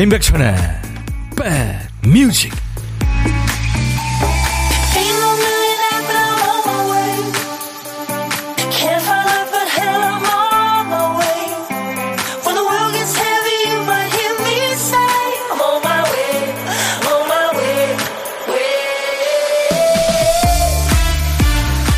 [0.00, 0.54] 임백천의
[2.02, 2.50] 백뮤직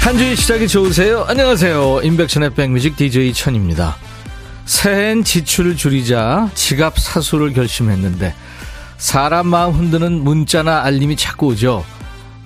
[0.00, 1.24] 한 주의 시작이 좋으세요?
[1.28, 2.00] 안녕하세요.
[2.02, 3.96] 임백천의 백뮤직 DJ 천입니다.
[4.72, 8.34] 새해엔 지출을 줄이자 지갑 사수를 결심했는데
[8.96, 11.84] 사람 마음 흔드는 문자나 알림이 자꾸 오죠.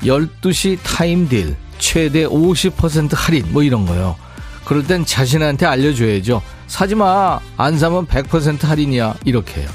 [0.03, 4.17] 12시 타임딜, 최대 50% 할인 뭐 이런 거요.
[4.65, 6.43] 그럴 땐 자신한테 알려줘야죠.
[6.67, 9.15] 사지 마, 안 사면 100% 할인이야.
[9.25, 9.69] 이렇게 요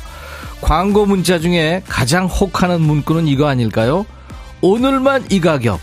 [0.59, 4.05] 광고 문자 중에 가장 혹하는 문구는 이거 아닐까요?
[4.59, 5.79] 오늘만 이 가격.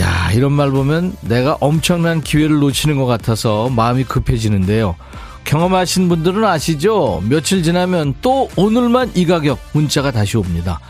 [0.00, 4.96] 야, 이런 말 보면 내가 엄청난 기회를 놓치는 것 같아서 마음이 급해지는데요.
[5.44, 7.22] 경험하신 분들은 아시죠?
[7.28, 10.80] 며칠 지나면 또 오늘만 이 가격 문자가 다시 옵니다.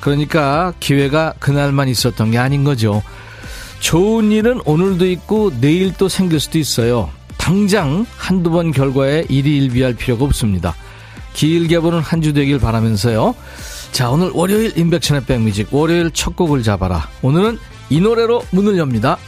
[0.00, 3.02] 그러니까 기회가 그날만 있었던 게 아닌 거죠.
[3.80, 7.10] 좋은 일은 오늘도 있고 내일 또 생길 수도 있어요.
[7.38, 10.74] 당장 한두 번 결과에 일희일비할 필요가 없습니다.
[11.34, 13.34] 길게 보는 한 주 되길 바라면서요.
[13.92, 17.08] 자, 오늘 월요일 인백천의 백뮤직 월요일 첫 곡을 잡아라.
[17.22, 17.58] 오늘은
[17.90, 19.18] 이 노래로 문을 엽니다.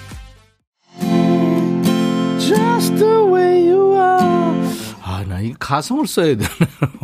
[5.44, 6.48] 이 가성을 써야 되나.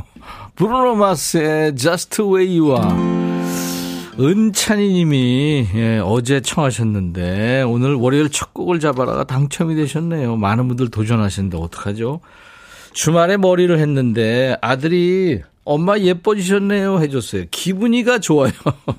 [0.56, 3.20] 브루노 마스의 Just way you are.
[4.18, 10.36] 은찬이 님이 예, 어제 청하셨는데 오늘 월요일 첫 곡을 잡아라가 당첨이 되셨네요.
[10.36, 12.20] 많은 분들 도전하시는데 어떡하죠?
[12.92, 17.44] 주말에 머리를 했는데 아들이 엄마 예뻐지셨네요 해줬어요.
[17.50, 18.52] 기분이가 좋아요.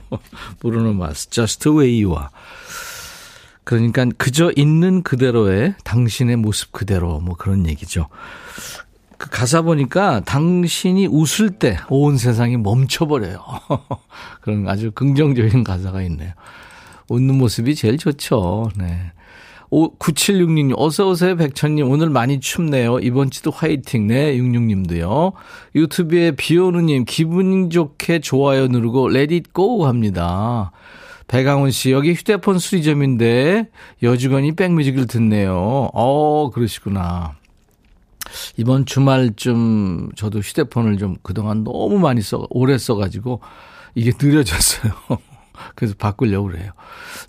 [0.60, 2.30] 브루노 마스, Just way you are.
[3.64, 8.08] 그러니까 그저 있는 그대로의 당신의 모습 그대로 뭐 그런 얘기죠.
[9.22, 13.38] 그 가사 보니까 당신이 웃을 때 온 세상이 멈춰버려요.
[14.42, 16.32] 그런 아주 긍정적인 가사가 있네요.
[17.08, 18.72] 웃는 모습이 제일 좋죠.
[18.76, 19.12] 네.
[19.70, 21.88] 9766님, 어서오세요, 백천님.
[21.90, 23.00] 오늘 많이 춥네요.
[23.00, 24.08] 이번 주도 화이팅.
[24.08, 25.34] 네, 66님도요.
[25.76, 30.72] 유튜브에 비오누님, 기분 좋게 좋아요 누르고, 레딧 고 합니다.
[31.28, 33.70] 배강훈 씨, 여기 휴대폰 수리점인데,
[34.02, 35.90] 여직원이 백뮤직을 듣네요.
[35.94, 37.36] 어, 그러시구나.
[38.58, 43.42] 이번 주말쯤 저도 휴대폰을 좀 그동안 너무 많이 써, 오래 써가지고,
[43.96, 44.94] 이게 느려졌어요.
[45.76, 46.72] 그래서 바꾸려고 그래요.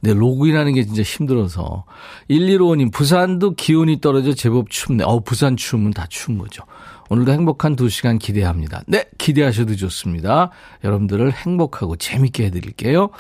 [0.01, 1.85] 근데 로그인하는 게 진짜 힘들어서.
[2.31, 5.05] 1155님, 부산도 기온이 떨어져 제법 춥네.
[5.05, 6.63] 어, 부산 추우면 다 추운 거죠.
[7.11, 8.83] 오늘도 행복한 두 시간 기대합니다.
[8.87, 10.51] 네, 기대하셔도 좋습니다.
[10.83, 13.11] 여러분들을 행복하고 재밌게 해드릴게요.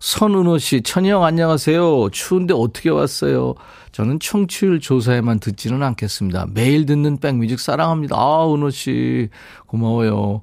[0.00, 2.10] 선은호 씨, 천희형 안녕하세요.
[2.10, 3.54] 추운데 어떻게 왔어요?
[3.92, 6.46] 저는 청취율 조사에만 듣지는 않겠습니다.
[6.54, 8.16] 매일 듣는 백뮤직 사랑합니다.
[8.16, 9.28] 아, 은호 씨,
[9.66, 10.42] 고마워요.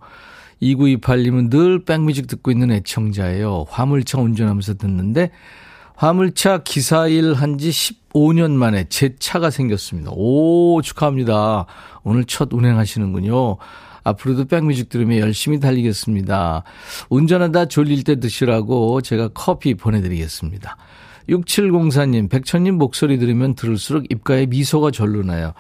[0.63, 3.66] 2928님은 늘 백뮤직 듣고 있는 애청자예요.
[3.69, 5.31] 화물차 운전하면서 듣는데
[5.96, 10.12] 화물차 기사일 한 지 15년 만에 제 차가 생겼습니다.
[10.13, 11.66] 오, 축하합니다.
[12.03, 13.57] 오늘 첫 운행하시는군요.
[14.03, 16.63] 앞으로도 백뮤직 들으며 열심히 달리겠습니다.
[17.09, 20.78] 운전하다 졸릴 때 드시라고 제가 커피 보내드리겠습니다.
[21.30, 25.53] 6704님, 백천님 목소리 들으면 들을수록 입가에 미소가 절로 나요.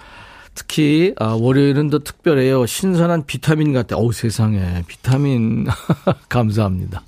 [0.55, 2.65] 특히 아, 월요일은 더 특별해요.
[2.65, 3.97] 신선한 비타민 같아.
[3.97, 5.65] 오 세상에 비타민
[6.29, 7.03] 감사합니다.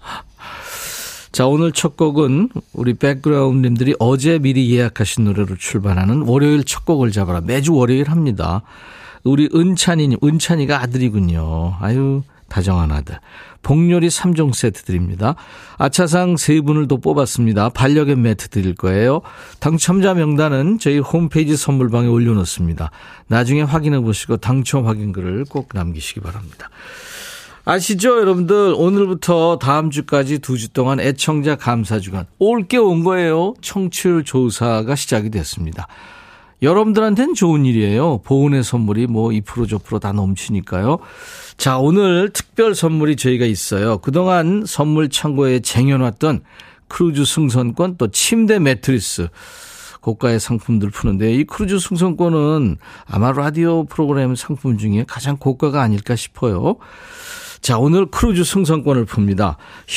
[1.31, 7.41] 자 오늘 첫 곡은 우리 백그라운드님들이 어제 미리 예약하신 노래로 출발하는 월요일 첫 곡을 잡아라.
[7.41, 8.61] 매주 월요일 합니다.
[9.23, 11.75] 우리 은찬이님, 은찬이가 아들이군요.
[11.81, 13.19] 아유 다정한 아들.
[13.65, 15.33] 복요리 3종 세트 드립니다.
[15.77, 17.69] 아차상 3분을 더 뽑았습니다.
[17.69, 19.21] 반려견 매트 드릴 거예요.
[19.59, 22.91] 당첨자 명단은 저희 홈페이지 선물방에 올려놓습니다.
[23.27, 26.69] 나중에 확인해 보시고 당첨 확인글을 꼭 남기시기 바랍니다.
[27.65, 28.75] 아시죠, 여러분들?
[28.77, 33.55] 오늘부터 다음 주까지 두 주 동안 애청자 감사 주간 올게 온 거예요.
[33.61, 35.87] 청취율 조사가 시작이 됐습니다.
[36.65, 38.21] 여러분들한테는 좋은 일이에요.
[38.23, 40.99] 보은의 선물이 뭐 2% 저프로 다 넘치니까요.
[41.57, 43.99] 자, 오늘 특별 선물이 저희가 있어요.
[43.99, 46.41] 그동안 선물 창고에 쟁여놨던
[46.87, 49.27] 크루즈 승선권 또 침대 매트리스
[50.01, 52.77] 고가의 상품들 푸는데 이 크루즈 승선권은
[53.07, 56.75] 아마 라디오 프로그램 상품 중에 가장 고가가 아닐까 싶어요.
[57.65, 59.55] 자, 오늘 크루즈 승선권을 풉니다.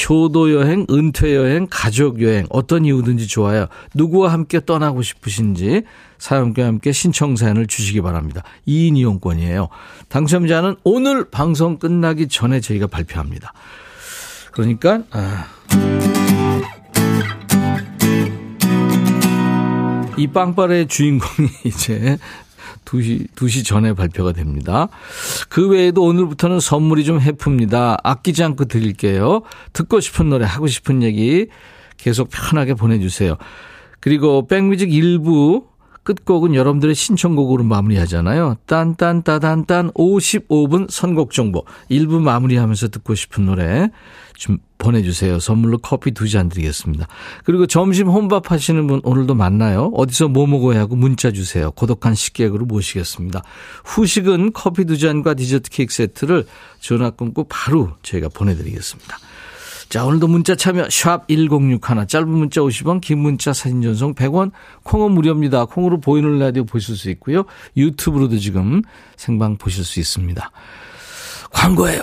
[0.08, 3.66] 효도 여행, 은퇴 여행, 가족 여행, 어떤 이유든지 좋아요.
[3.92, 5.82] 누구와 함께 떠나고 싶으신지
[6.16, 8.42] 사연과 함께 신청 사연을 주시기 바랍니다.
[8.66, 9.68] 2인 이용권이에요.
[10.08, 13.52] 당첨자는 오늘 방송 끝나기 전에 저희가 발표합니다.
[14.52, 15.44] 그러니까, 아.
[20.16, 22.16] 이 빵빠레의 주인공이 이제
[22.88, 24.88] 2시, 2시 전에 발표가 됩니다.
[25.48, 27.98] 그 외에도 오늘부터는 선물이 좀 해픕니다.
[28.02, 29.42] 아끼지 않고 드릴게요.
[29.74, 31.48] 듣고 싶은 노래, 하고 싶은 얘기
[31.98, 33.36] 계속 편하게 보내주세요.
[34.00, 35.66] 그리고 백뮤직 일부
[36.04, 38.56] 끝곡은 여러분들의 신청곡으로 마무리하잖아요.
[38.64, 41.66] 딴딴따단딴 55분 선곡 정보.
[41.90, 43.90] 1부 마무리하면서 듣고 싶은 노래
[44.38, 45.40] 좀 보내주세요.
[45.40, 47.06] 선물로 커피 두 잔 드리겠습니다.
[47.44, 49.90] 그리고 점심 혼밥 하시는 분 오늘도 만나요.
[49.94, 51.70] 어디서 뭐 먹어야 하고 문자 주세요.
[51.72, 53.42] 고독한 식객으로 모시겠습니다.
[53.84, 56.46] 후식은 커피 두 잔과 디저트 케이크 세트를
[56.80, 59.18] 전화 끊고 바로 저희가 보내드리겠습니다.
[59.88, 64.52] 자, 오늘도 문자 참여 샵 1061, 짧은 문자 50원, 긴 문자 사진 전송 100원,
[64.82, 65.64] 콩은 무료입니다.
[65.64, 67.44] 콩으로 보이는 라디오 보실 수 있고요.
[67.74, 68.82] 유튜브로도 지금
[69.16, 70.50] 생방 보실 수 있습니다.
[71.52, 72.02] 광고예요.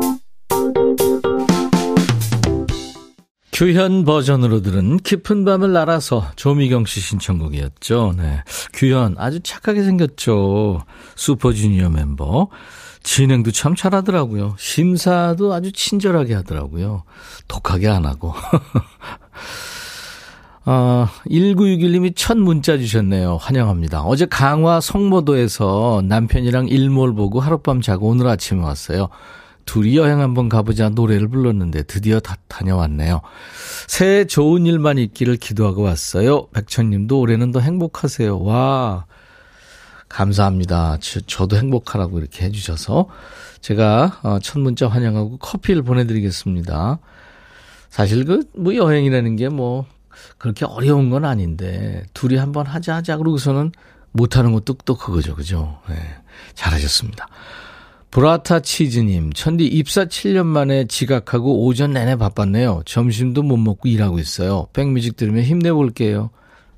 [3.51, 8.13] 규현 버전으로 들은 깊은 밤을 날아서 조미경 씨 신청곡이었죠.
[8.17, 8.43] 네.
[8.73, 10.83] 규현 아주 착하게 생겼죠.
[11.15, 12.47] 슈퍼주니어 멤버.
[13.03, 14.55] 진행도 참 잘하더라고요.
[14.57, 17.03] 심사도 아주 친절하게 하더라고요.
[17.47, 18.33] 독하게 안 하고.
[20.63, 23.37] 아, 1961님이 첫 문자 주셨네요.
[23.37, 24.03] 환영합니다.
[24.03, 29.09] 어제 강화 성모도에서 남편이랑 일몰 보고 하룻밤 자고 오늘 아침에 왔어요.
[29.65, 33.21] 둘이 여행 한번 가보자 노래를 불렀는데 드디어 다 다녀왔네요.
[33.87, 36.47] 새해 좋은 일만 있기를 기도하고 왔어요.
[36.47, 38.41] 백천님도 올해는 더 행복하세요.
[38.43, 39.05] 와,
[40.09, 40.97] 감사합니다.
[40.99, 43.07] 저, 도 행복하라고 이렇게 해주셔서
[43.61, 46.99] 제가 어, 첫 문자 환영하고 커피를 보내드리겠습니다.
[47.89, 49.85] 사실 그 뭐 여행이라는 게 뭐
[50.37, 53.71] 그렇게 어려운 건 아닌데 둘이 한번 하자 하자 그러고서는
[54.11, 55.35] 못하는 것도 또 그거죠.
[55.35, 55.79] 그죠?
[55.89, 55.95] 네.
[56.53, 57.27] 잘하셨습니다.
[58.11, 62.81] 브라타 치즈님, 천디 입사 7년 만에 지각하고 오전 내내 바빴네요.
[62.85, 64.67] 점심도 못 먹고 일하고 있어요.
[64.73, 66.29] 백뮤직 들으면 힘내볼게요.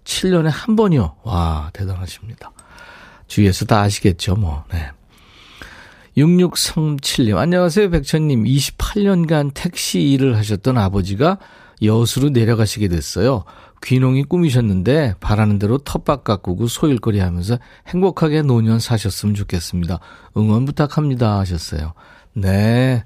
[0.03, 1.15] 7년에 한 번이요.
[1.23, 2.51] 와, 대단하십니다.
[3.27, 4.63] 주위에서 다 아시겠죠, 뭐.
[4.71, 4.91] 네.
[6.17, 8.43] 6637님, 안녕하세요, 백천님.
[8.43, 11.39] 28년간 택시 일을 하셨던 아버지가
[11.81, 13.43] 여수로 내려가시게 됐어요.
[13.83, 17.57] 귀농이 꿈이셨는데 바라는 대로 텃밭 가꾸고 소일거리 하면서
[17.87, 19.99] 행복하게 노년 사셨으면 좋겠습니다.
[20.37, 21.93] 응원 부탁합니다 하셨어요.
[22.33, 23.03] 네.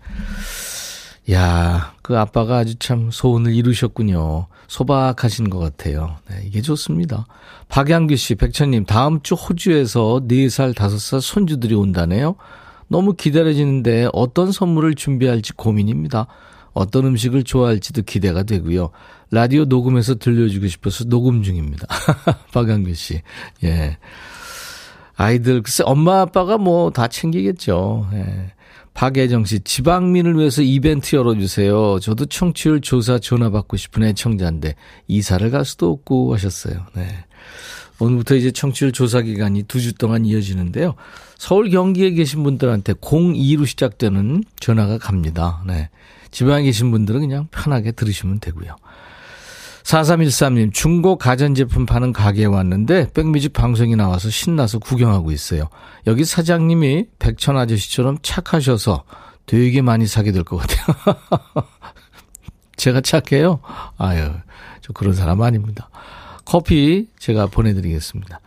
[1.32, 4.48] 야, 그 아빠가 아주 참 소원을 이루셨군요.
[4.68, 6.16] 소박하신 것 같아요.
[6.30, 7.26] 네, 이게 좋습니다.
[7.68, 12.36] 박양규 씨, 백천님, 다음 주 호주에서 4살, 5살 손주들이 온다네요.
[12.88, 16.28] 너무 기다려지는데 어떤 선물을 준비할지 고민입니다.
[16.74, 18.92] 어떤 음식을 좋아할지도 기대가 되고요.
[19.32, 21.88] 라디오 녹음해서 들려주고 싶어서 녹음 중입니다.
[22.54, 23.22] 박강규 씨.
[23.64, 23.98] 예.
[25.16, 28.08] 아이들, 글쎄, 엄마, 아빠가 뭐 다 챙기겠죠.
[28.14, 28.54] 예.
[28.94, 32.00] 박예정 씨, 지방민을 위해서 이벤트 열어주세요.
[32.00, 34.74] 저도 청취율 조사 전화 받고 싶은 애청자인데,
[35.08, 36.84] 이사를 갈 수도 없고 하셨어요.
[36.96, 37.08] 네.
[38.00, 40.96] 오늘부터 이제 청취율 조사 기간이 두 주 동안 이어지는데요.
[41.38, 45.64] 서울 경기에 계신 분들한테 02로 시작되는 전화가 갑니다.
[45.68, 45.90] 네.
[46.32, 48.76] 지방에 계신 분들은 그냥 편하게 들으시면 되고요.
[49.88, 55.70] 4313님, 중고 가전제품 파는 가게에 왔는데 백뮤직 방송이 나와서 신나서 구경하고 있어요.
[56.08, 59.06] 여기 사장님이 백천 아저씨처럼 착하셔서
[59.46, 61.16] 되게 많이 사게 될 것 같아요.
[62.76, 63.62] 제가 착해요?
[63.98, 64.30] 아유,
[64.82, 65.90] 저 그런 사람 아닙니다.
[66.44, 68.42] 커피 제가 보내드리겠습니다.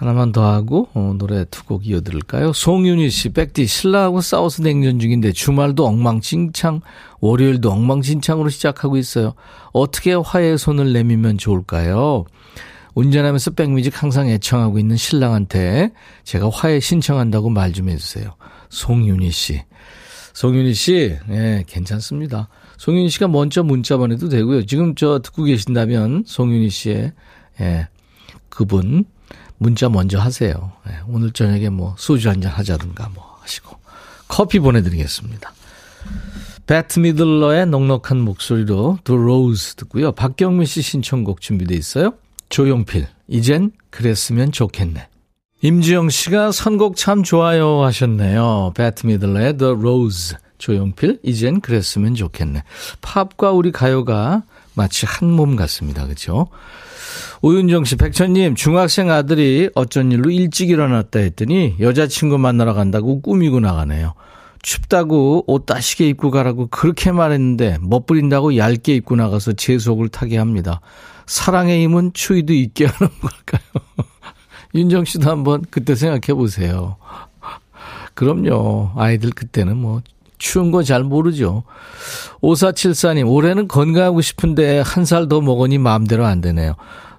[0.00, 2.52] 하나만 더 하고 어, 노래 두 곡 이어드릴까요?
[2.52, 6.80] 송윤희 씨, 백디 신랑하고 싸워서 냉전 중인데 주말도 엉망진창,
[7.20, 9.34] 월요일도 엉망진창으로 시작하고 있어요.
[9.72, 12.24] 어떻게 화해의 손을 내밀면 좋을까요?
[12.94, 15.92] 운전하면서 백뮤직 항상 애청하고 있는 신랑한테
[16.24, 18.34] 제가 화해 신청한다고 말 좀 해주세요.
[18.70, 19.62] 송윤희 씨.
[20.32, 22.48] 송윤희 씨, 예, 괜찮습니다.
[22.78, 24.64] 송윤희 씨가 먼저 문자 보내도 되고요.
[24.66, 27.12] 지금 저 듣고 계신다면 송윤희 씨의,
[27.60, 27.88] 예,
[28.48, 29.04] 그분,
[29.60, 30.72] 문자 먼저 하세요.
[30.86, 33.76] 네, 오늘 저녁에 뭐 소주 한잔 하자든가 뭐 하시고
[34.26, 35.52] 커피 보내드리겠습니다.
[36.66, 40.12] 배트 미들러의 넉넉한 목소리로 The Rose 듣고요.
[40.12, 42.14] 박경민 씨 신청곡 준비돼 있어요.
[42.48, 45.08] 조용필 이젠 그랬으면 좋겠네.
[45.60, 48.72] 임지영 씨가 선곡 참 좋아요 하셨네요.
[48.74, 52.64] 배트 미들러의 The Rose 조용필 이젠 그랬으면 좋겠네.
[53.02, 54.42] 팝과 우리 가요가
[54.74, 56.04] 마치 한 몸 같습니다.
[56.04, 56.48] 그렇죠?
[57.42, 64.14] 오윤정 씨, 백천님, 중학생 아들이 어쩐 일로 일찍 일어났다 했더니 여자친구 만나러 간다고 꾸미고 나가네요.
[64.62, 70.80] 춥다고 옷 따시게 입고 가라고 그렇게 말했는데 멋부린다고 얇게 입고 나가서 제 속을 타게 합니다.
[71.26, 73.62] 사랑의 힘은 추위도 있게 하는 걸까요?
[74.74, 76.96] 윤정 씨도 한번 그때 생각해 보세요.
[78.14, 78.92] 그럼요.
[78.96, 80.02] 아이들 그때는 뭐
[80.40, 81.62] 추운 거잘 모르죠.
[82.42, 86.74] 5474님, 올해는 건강하고 싶은데 한 살 더 먹으니 마음대로 안 되네요.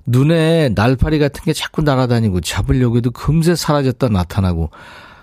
[0.06, 4.72] 눈에 날파리 같은 게 자꾸 날아다니고 잡으려고 해도 금세 사라졌다 나타나고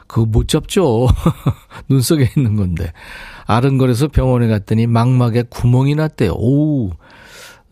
[0.07, 1.09] 그거 못 잡죠.
[1.91, 2.93] 눈 속에 있는 건데.
[3.47, 6.33] 아른거려서 병원에 갔더니 망막에 구멍이 났대요.
[6.33, 6.91] 오,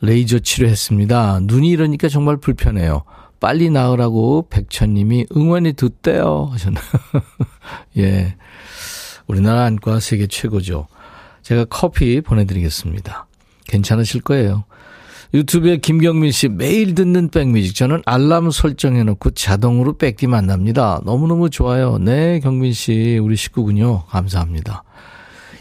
[0.01, 1.41] 레이저 치료했습니다.
[1.43, 3.05] 눈이 이러니까 정말 불편해요.
[3.41, 6.49] 빨리 나으라고 백천님이 응원이 듣대요.
[6.53, 6.81] 하셨나.
[7.99, 8.35] 예.
[9.27, 10.87] 우리나라 안과 세계 최고죠.
[11.43, 13.27] 제가 커피 보내드리겠습니다.
[13.69, 14.65] 괜찮으실 거예요.
[15.35, 21.01] 유튜브에 김경민 씨 매일 듣는 백뮤직 저는 알람 설정해놓고 자동으로 백기 만 납니다.
[21.05, 21.99] 너무너무 좋아요.
[21.99, 24.05] 네 경민 씨 우리 식구군요.
[24.07, 24.85] 감사합니다.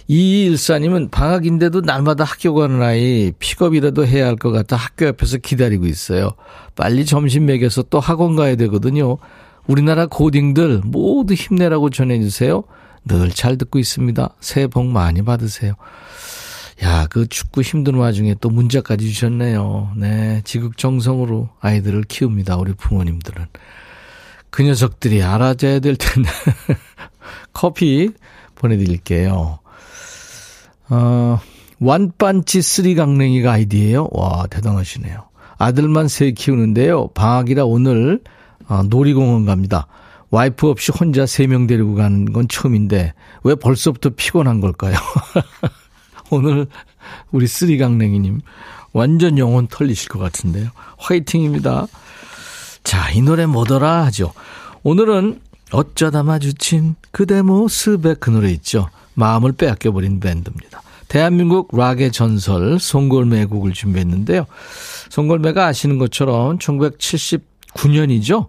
[0.07, 6.29] 이일사님은 방학인데도 날마다 학교 가는 아이 픽업이라도 해야 할 것 같아 학교 옆에서 기다리고 있어요.
[6.75, 9.17] 빨리 점심 먹여서 또 학원 가야 되거든요.
[9.65, 12.63] 우리나라 고딩들 모두 힘내라고 전해주세요.
[13.05, 14.35] 늘 잘 듣고 있습니다.
[14.39, 15.73] 새해 복 많이 받으세요.
[16.83, 19.91] 야, 그 축구 힘든 와중에 또 문자까지 주셨네요.
[19.95, 22.57] 네, 지극정성으로 아이들을 키웁니다.
[22.57, 23.45] 우리 부모님들은.
[24.49, 26.29] 그 녀석들이 알아줘야 될 텐데.
[27.53, 28.09] 커피
[28.55, 29.59] 보내드릴게요.
[30.89, 31.39] 어,
[31.79, 34.09] one punch three 강냉이가 아이디예요.
[34.11, 35.23] 와, 대단하시네요.
[35.57, 37.09] 아들만 셋 키우는데요.
[37.09, 38.21] 방학이라 오늘
[38.67, 39.87] 어, 놀이공원 갑니다.
[40.31, 43.13] 와이프 없이 혼자 세명 데리고 가는 건 처음인데
[43.43, 44.95] 왜 벌써부터 피곤한 걸까요?
[46.31, 46.67] 오늘
[47.31, 48.41] 우리 three강냉이님
[48.93, 50.69] 완전 영혼 털리실 것 같은데요.
[50.97, 51.87] 화이팅입니다.
[52.83, 54.33] 자, 이 노래 뭐더라 하죠.
[54.83, 55.41] 오늘은
[55.71, 58.89] 어쩌다 마주친 그대 모습에 그 노래 있죠.
[59.15, 60.81] 마음을 빼앗겨버린 밴드입니다.
[61.07, 64.45] 대한민국 락의 전설 송골매 곡을 준비했는데요.
[65.09, 68.47] 송골매가 아시는 것처럼 1979년이죠.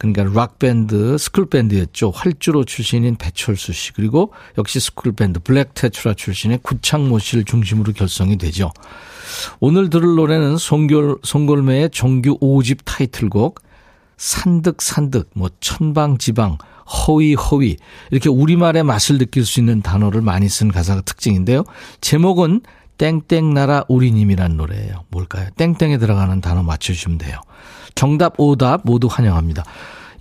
[0.00, 2.10] 그러니까 락밴드, 스쿨밴드였죠.
[2.10, 8.72] 활주로 출신인 배철수 씨, 그리고 역시 스쿨밴드, 블랙 테트라 출신의 구창모 씨를 중심으로 결성이 되죠.
[9.60, 13.60] 오늘 들을 노래는 송골, 송골매의 정규 5집 타이틀곡,
[14.16, 16.56] 산득산득, 뭐, 천방지방,
[17.06, 17.76] 허위허위,
[18.10, 21.64] 이렇게 우리말의 맛을 느낄 수 있는 단어를 많이 쓴 가사가 특징인데요.
[22.00, 22.62] 제목은
[22.96, 25.04] 땡땡나라 우리님이란 노래예요.
[25.08, 25.48] 뭘까요?
[25.56, 27.38] 땡땡에 들어가는 단어 맞춰주시면 돼요.
[27.94, 29.64] 정답, 오답 모두 환영합니다.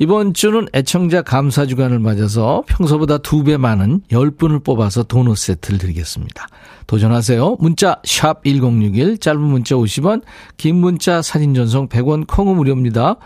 [0.02, 6.48] 이번 주는 애청자 감사 주간을 맞아서 평소보다 두 배 많은 10분을 뽑아서 도넛 세트를 드리겠습니다.
[6.88, 7.58] 도전하세요.
[7.60, 10.22] 문자 1061, 짧은 문자 50원,
[10.56, 13.18] 긴 문자 사진 전송 100원, 콩은 무료입니다.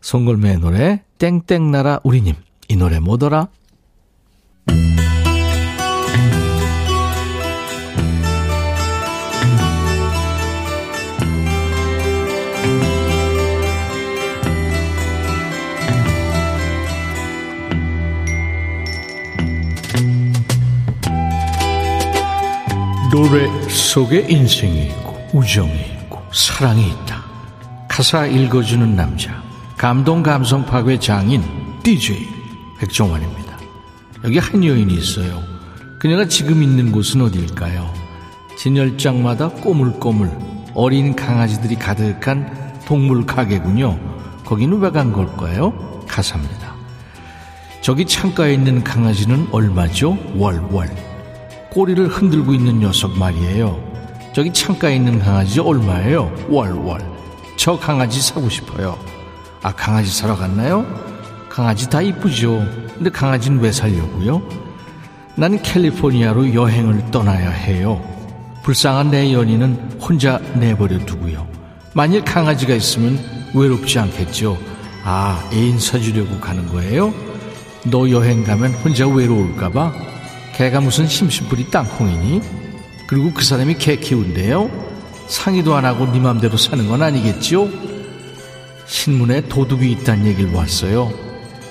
[0.00, 2.34] 송골매의 노래 땡땡나라 우리님.
[2.68, 3.48] 이 노래 뭐더라?
[23.16, 27.24] 노래 속에 인생이 있고 우정이 있고 사랑이 있다.
[27.88, 29.42] 가사 읽어주는 남자
[29.78, 31.42] 감동 감성 파괴 장인
[31.82, 32.28] DJ
[32.78, 33.56] 백종원입니다.
[34.24, 35.42] 여기 한 여인이 있어요.
[35.98, 37.90] 그녀가 지금 있는 곳은 어디일까요?
[38.58, 40.30] 진열장마다 꼬물꼬물
[40.74, 43.98] 어린 강아지들이 가득한 동물 가게군요.
[44.44, 46.02] 거기는 왜 간 걸까요?
[46.06, 46.74] 가사입니다.
[47.80, 50.18] 저기 창가에 있는 강아지는 얼마죠?
[50.36, 51.05] 월월.
[51.76, 53.78] 꼬리를 흔들고 있는 녀석 말이에요.
[54.34, 56.32] 저기 창가에 있는 강아지 얼마예요?
[56.48, 56.98] 월월.
[57.58, 58.98] 저 강아지 사고 싶어요.
[59.60, 60.86] 아, 강아지 사러 갔나요?
[61.50, 62.64] 강아지 다 이쁘죠.
[62.94, 64.40] 근데 강아지는 왜 살려고요?
[65.34, 68.02] 난 캘리포니아로 여행을 떠나야 해요.
[68.62, 71.46] 불쌍한 내 연인은 혼자 내버려 두고요.
[71.92, 73.18] 만일 강아지가 있으면
[73.54, 74.56] 외롭지 않겠죠.
[75.04, 77.12] 아, 애인 사주려고 가는 거예요?
[77.84, 80.15] 너 여행 가면 혼자 외로울까봐?
[80.56, 82.40] 개가 무슨 심심풀이 땅콩이니?
[83.06, 84.70] 그리고 그 사람이 개 키운대요?
[85.28, 87.68] 상의도 안 하고 네 맘대로 사는 건 아니겠지요?
[88.86, 91.12] 신문에 도둑이 있다는 얘기를 봤어요.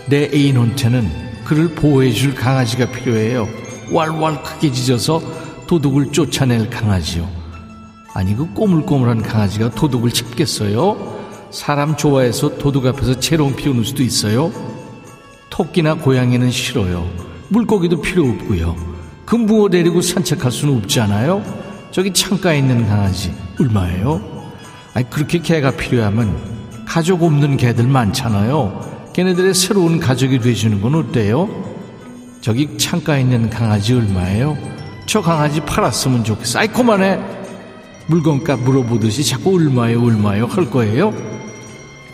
[0.06, 3.50] 내 애인한테는 그를 보호해줄 강아지가 필요해요.
[3.92, 5.20] 왈왈 크게 짖어서
[5.65, 7.27] 도둑을 쫓아낼 강아지요.
[8.13, 11.50] 아니 그 꼬물꼬물한 강아지가 도둑을 잡겠어요?
[11.50, 14.51] 사람 좋아해서 도둑 앞에서 재롱 피우는 수도 있어요.
[15.50, 17.35] 토끼나 고양이는 싫어요.
[17.49, 18.75] 물고기도 필요 없고요.
[19.25, 21.43] 금붕어 데리고 산책할 수는 없잖아요.
[21.91, 24.21] 저기 창가에 있는 강아지 얼마예요?
[24.93, 26.35] 아니 그렇게 개가 필요하면
[26.85, 29.11] 가족 없는 개들 많잖아요.
[29.13, 31.49] 걔네들의 새로운 가족이 돼주는 건 어때요?
[32.41, 34.57] 저기 창가에 있는 강아지 얼마예요?
[35.05, 36.59] 저 강아지 팔았으면 좋겠어.
[36.59, 37.19] 아이, 그만해.
[38.07, 41.13] 물건값 물어보듯이 자꾸 얼마요, 얼마요 할 거예요?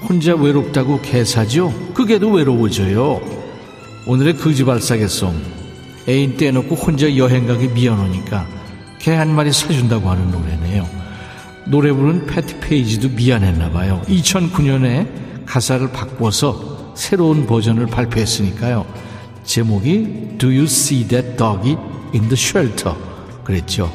[0.08, 1.74] 혼자 외롭다고 개 사줘?
[1.94, 3.41] 그 개도 외로워져요.
[4.06, 5.62] 오늘의 거지발싸개 song.
[6.10, 8.48] 애인 떼놓고 혼자 여행 가기 미안하니까
[9.00, 10.88] 개 한 마리 사준다고 하는 노래네요.
[11.66, 14.02] 노래 부른 패티 페이지도 미안했나 봐요.
[14.08, 18.86] 2009년에 가사를 바꿔서 새로운 버전을 발표했으니까요.
[19.44, 21.78] 제목이 Do you see that doggy
[22.14, 22.98] in the shelter?
[23.44, 23.92] 그랬죠.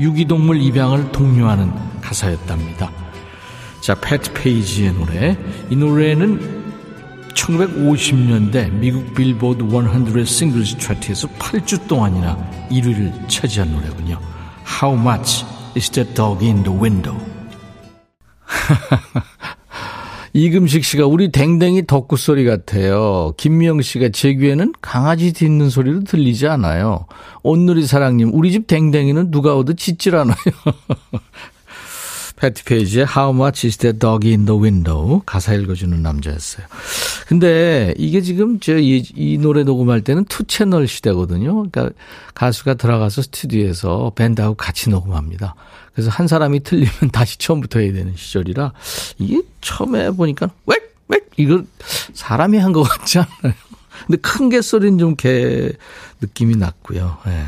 [0.00, 2.90] 유기동물 입양을 독려하는 가사였답니다.
[3.82, 5.36] 자, 패트 페이지의 노래.
[5.70, 6.71] 이 노래는
[7.34, 12.36] 1950년대 미국 빌보드 100 싱글스 차트에서 8주 동안이나
[12.70, 14.18] 1위를 차지한 노래군요.
[14.82, 15.44] How much
[15.76, 17.18] is that dog in the window?
[20.34, 23.34] 이금식 씨가 우리 댕댕이 덕구 소리 같아요.
[23.36, 27.06] 김미영 씨가 제 귀에는 강아지 짖는 소리로 들리지 않아요.
[27.42, 30.36] 온누리 사랑님, 우리 집 댕댕이는 누가 와도 짖질 않아요.
[32.42, 35.22] 패티 페이지의 How much is that doggie in the window?
[35.24, 36.66] 가사 읽어주는 남자였어요.
[37.28, 41.54] 근데 이게 지금 저이 이 노래 녹음할 때는 two 채널 시대거든요.
[41.70, 41.90] 그러니까
[42.34, 45.54] 가수가 들어가서 스튜디오에서 밴드하고 같이 녹음합니다.
[45.94, 48.72] 그래서 한 사람이 틀리면 다시 처음부터 해야 되는 시절이라
[49.18, 50.76] 이게 처음에 보니까 왜?
[51.06, 51.20] 왜?
[51.36, 51.64] 이걸
[52.12, 53.54] 사람이 한 것 같지 않아요?
[54.08, 55.70] 근데 큰 개 소리는 좀 개
[56.20, 57.18] 느낌이 났고요.
[57.28, 57.44] 예.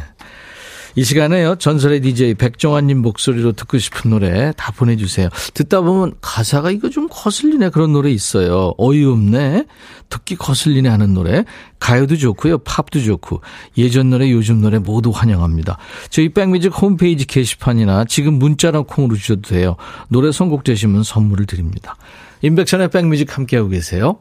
[0.97, 1.57] 이 시간에요.
[1.57, 5.29] 전설의 DJ 백종환님 목소리로 듣고 싶은 노래 다 보내주세요.
[5.55, 8.75] 듣다 보면 가사가 이거 좀 거슬리네 그런 노래 있어요.
[8.79, 9.67] 어이없네.
[10.09, 11.45] 듣기 거슬리네 하는 노래.
[11.81, 12.59] 가요도 좋고요.
[12.59, 13.41] 팝도 좋고.
[13.77, 15.79] 예전 노래 요즘 노래 모두 환영합니다.
[16.11, 19.77] 저희 백뮤직 홈페이지 게시판이나 지금 문자나 콩으로 주셔도 돼요.
[20.09, 21.97] 노래 선곡되시면 선물을 드립니다.
[22.43, 24.19] 인백션의 백뮤직 함께하고 계세요.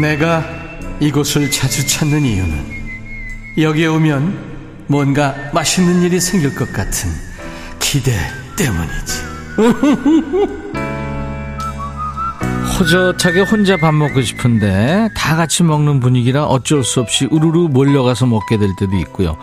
[0.00, 0.44] 내가
[1.00, 2.84] 이곳을 자주 찾는 이유는
[3.58, 4.54] 여기에 오면
[4.86, 7.10] 뭔가 맛있는 일이 생길 것 같은
[7.78, 8.12] 기대
[8.56, 9.24] 때문이지.
[12.78, 18.58] 호젓하게 혼자 밥 먹고 싶은데 다 같이 먹는 분위기라 어쩔 수 없이 우르르 몰려가서 먹게
[18.58, 19.36] 될 때도 있고요.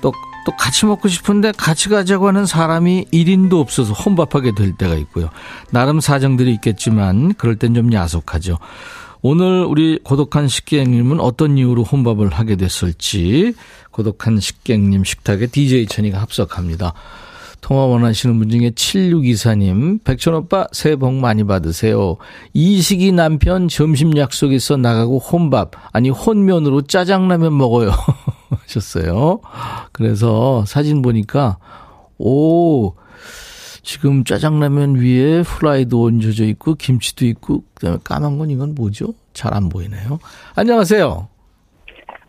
[0.00, 0.12] 또,
[0.44, 5.30] 또 같이 먹고 싶은데 같이 가자고 하는 사람이 1인도 없어서 혼밥하게 될 때가 있고요.
[5.70, 8.58] 나름 사정들이 있겠지만 그럴 땐 좀 야속하죠.
[9.24, 13.54] 오늘 우리 고독한 식객님은 어떤 이유로 혼밥을 하게 됐을지
[13.92, 16.92] 고독한 식객님 식탁에 DJ 천이가 합석합니다.
[17.60, 22.16] 통화 원하시는 분 중에 7624님, 백천오빠 새해 복 많이 받으세요.
[22.52, 27.92] 이식이 남편 점심 약속 있어 나가고 혼밥, 아니 혼면으로 짜장라면 먹어요.
[28.50, 29.38] 하셨어요.
[29.92, 31.58] 그래서 사진 보니까,
[32.18, 32.94] 오,
[33.82, 39.14] 지금 짜장라면 위에 후라이도 얹어져 있고 김치도 있고 그다음에 까만 건 이건 뭐죠?
[39.32, 40.18] 잘 안 보이네요.
[40.54, 41.28] 안녕하세요.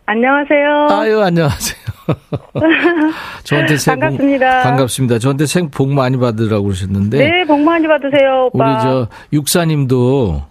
[0.06, 0.88] 안녕하세요.
[0.90, 1.78] 아유 안녕하세요.
[3.44, 4.56] 저한테 새해 반갑습니다.
[4.58, 5.18] 복, 반갑습니다.
[5.18, 7.18] 저한테 새해 복 많이 받으라고 그러셨는데.
[7.18, 8.72] 네, 복 많이 받으세요, 오빠.
[8.74, 10.42] 우리 저 육사님도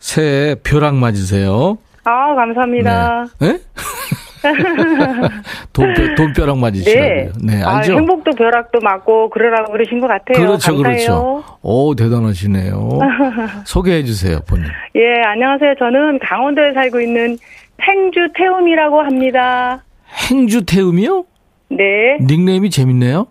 [0.00, 1.78] 새해 벼락 맞으세요.
[2.04, 3.26] 아, 감사합니다.
[3.40, 3.58] 네?
[5.72, 7.32] 돈벼, 돈벼락 맞으시라고요.
[7.42, 7.92] 네, 네 알죠?
[7.92, 10.44] 아, 행복도 벼락도 맞고 그러라고 그러신 것 같아요.
[10.44, 10.82] 그렇죠, 감사해요.
[10.82, 11.44] 그렇죠.
[11.62, 12.98] 오, 대단하시네요.
[13.64, 14.66] 소개해 주세요, 본인.
[14.96, 15.74] 예, 안녕하세요.
[15.78, 17.36] 저는 강원도에 살고 있는
[17.80, 19.82] 행주 태움이라고 합니다.
[20.30, 21.24] 행주 태움이요?
[21.70, 22.18] 네.
[22.20, 23.26] 닉네임이 재밌네요.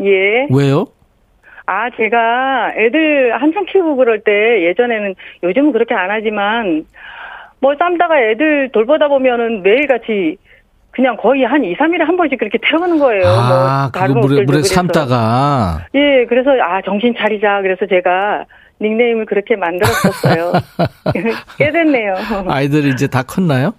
[0.00, 0.46] 예.
[0.50, 0.86] 왜요?
[1.66, 4.32] 아, 제가 애들 한참 키우고 그럴 때
[4.64, 6.86] 예전에는 요즘은 그렇게 안 하지만
[7.60, 10.38] 뭐 삶다가 애들 돌보다 보면은 매일같이
[10.98, 13.24] 그냥 거의 한 2, 3일에 한 번씩 그렇게 태우는 거예요.
[13.24, 15.86] 아, 뭐 그거 물에, 물에 삶다가.
[15.94, 17.62] 예, 그래서 아, 정신 차리자.
[17.62, 18.44] 그래서 제가
[18.82, 20.54] 닉네임을 그렇게 만들었었어요.
[21.56, 22.16] 꽤 됐네요.
[22.48, 23.74] 아이들이 이제 다 컸나요?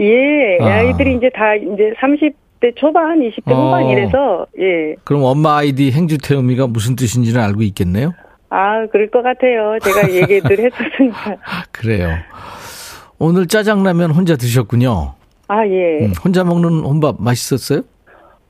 [0.00, 0.78] 예, 아.
[0.78, 3.66] 아이들이 이제 다 이제 30대 초반, 20대 어.
[3.66, 4.96] 후반 이래서, 예.
[5.04, 8.12] 그럼 엄마 아이디 행주태음이가 무슨 뜻인지는 알고 있겠네요?
[8.50, 9.78] 아, 그럴 것 같아요.
[9.84, 11.36] 제가 얘기들 했었으니까.
[11.70, 12.08] 그래요.
[13.20, 15.14] 오늘 짜장라면 혼자 드셨군요.
[15.48, 16.04] 아, 예.
[16.04, 17.82] 음, 혼자 먹는 혼밥 맛있었어요?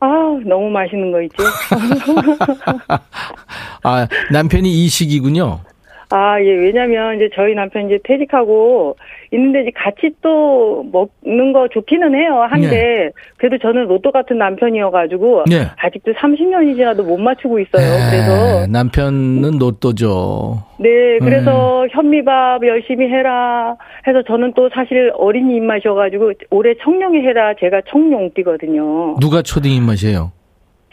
[0.00, 0.06] 아,
[0.46, 1.42] 너무 맛있는 거 있죠.
[3.82, 5.60] 아, 남편이 이식이군요.
[6.10, 8.96] 아, 예, 왜냐면 이제 저희 남편 이제 퇴직하고
[9.32, 12.46] 있는데 이제 같이 또 먹는 거 좋기는 해요.
[12.48, 13.10] 한데 네.
[13.38, 15.66] 그래도 저는 로또 같은 남편이어 가지고 네.
[15.76, 17.82] 아직도 30년이 지나도 못 맞추고 있어요.
[17.82, 20.62] 에, 그래서 남편은 로또죠.
[20.78, 27.54] 네, 그래서 현미밥 열심히 해라 해서 저는 또 사실 어린이 입맛이어 가지고 올해 청룡이 해라
[27.58, 29.16] 제가 청룡띠거든요.
[29.20, 30.30] 누가 초딩 입맛이에요?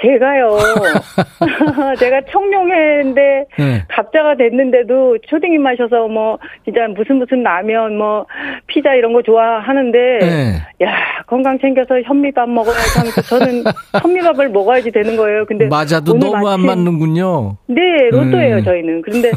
[0.03, 0.57] 제가요.
[1.97, 3.83] 제가 청룡회인데 네.
[3.87, 8.25] 갑자가 됐는데도 초딩 입맛이어서 뭐 진짜 무슨 무슨 라면 뭐
[8.67, 10.85] 피자 이런 거 좋아하는데 네.
[10.85, 10.93] 야
[11.27, 13.63] 건강 챙겨서 현미밥 먹어야지 하면서 저는
[14.01, 15.45] 현미밥을 먹어야지 되는 거예요.
[15.45, 17.57] 근데 맞아도 너무 안 마침- 맞는군요.
[17.67, 18.63] 네, 로또예요, 음.
[18.63, 19.01] 저희는.
[19.03, 19.31] 그런데,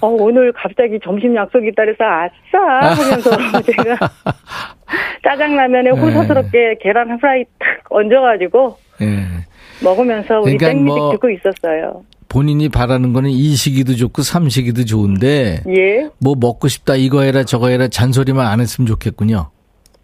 [0.00, 2.94] 어, 오늘 갑자기 점심 약속이 있다 그래서 아싸!
[2.94, 3.96] 하면서 제가
[5.22, 6.00] 짜장라면에 네.
[6.00, 9.06] 호사스럽게 계란 후라이 탁 얹어가지고 예.
[9.82, 12.02] 먹으면서 우리 그러니까 땡뮤직 뭐- 듣고 있었어요.
[12.28, 16.08] 본인이 바라는 거는 이시기도 좋고 삼시기도 좋은데 예.
[16.18, 19.50] 뭐 먹고 싶다 이거 해라 저거 해라 잔소리만 안 했으면 좋겠군요.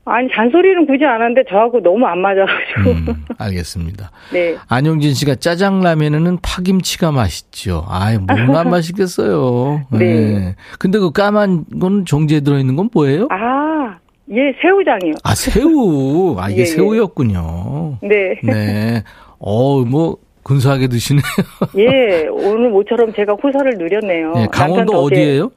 [0.04, 2.90] 아니, 잔소리는 굳이 안 하는데 저하고 너무 안 맞아가지고.
[2.90, 4.10] 음, 알겠습니다.
[4.32, 4.56] 네.
[4.68, 7.84] 안용진 씨가 짜장라면에는 파김치가 맛있죠.
[7.88, 9.82] 아이, 뭘안 맛있겠어요.
[9.92, 10.04] 네.
[10.04, 10.56] 예.
[10.80, 13.28] 근데 그 까만 건 종지에 들어있는 건 뭐예요?
[13.30, 13.96] 아,
[14.32, 15.14] 예, 새우장이요.
[15.22, 16.36] 아, 새우.
[16.36, 16.66] 아, 이게 예, 예.
[16.66, 17.98] 새우였군요.
[18.02, 18.40] 네.
[18.42, 19.04] 네.
[19.42, 21.22] 어, 뭐, 근사하게 드시네요.
[21.76, 24.32] 예, 오늘 모처럼 제가 호사를 누렸네요.
[24.36, 25.02] 예, 강원도.
[25.04, 25.50] 어디예요?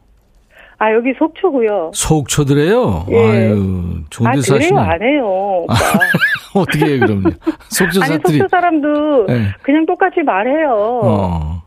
[0.77, 1.91] 아, 여기 속초고요.
[1.93, 3.05] 속초드래요?
[3.09, 3.17] 예.
[3.17, 4.59] 아유, 좋은 아, 데 그래요?
[4.59, 4.79] 사시네.
[4.79, 5.25] 안 해요,
[5.63, 5.73] 오빠.
[6.53, 7.29] 어떻게 해요, 그럼요?
[7.69, 8.37] 속초 아니, 사투리.
[8.39, 9.53] 속초 사람도 예.
[9.61, 11.01] 그냥 똑같이 말해요.
[11.03, 11.61] 어.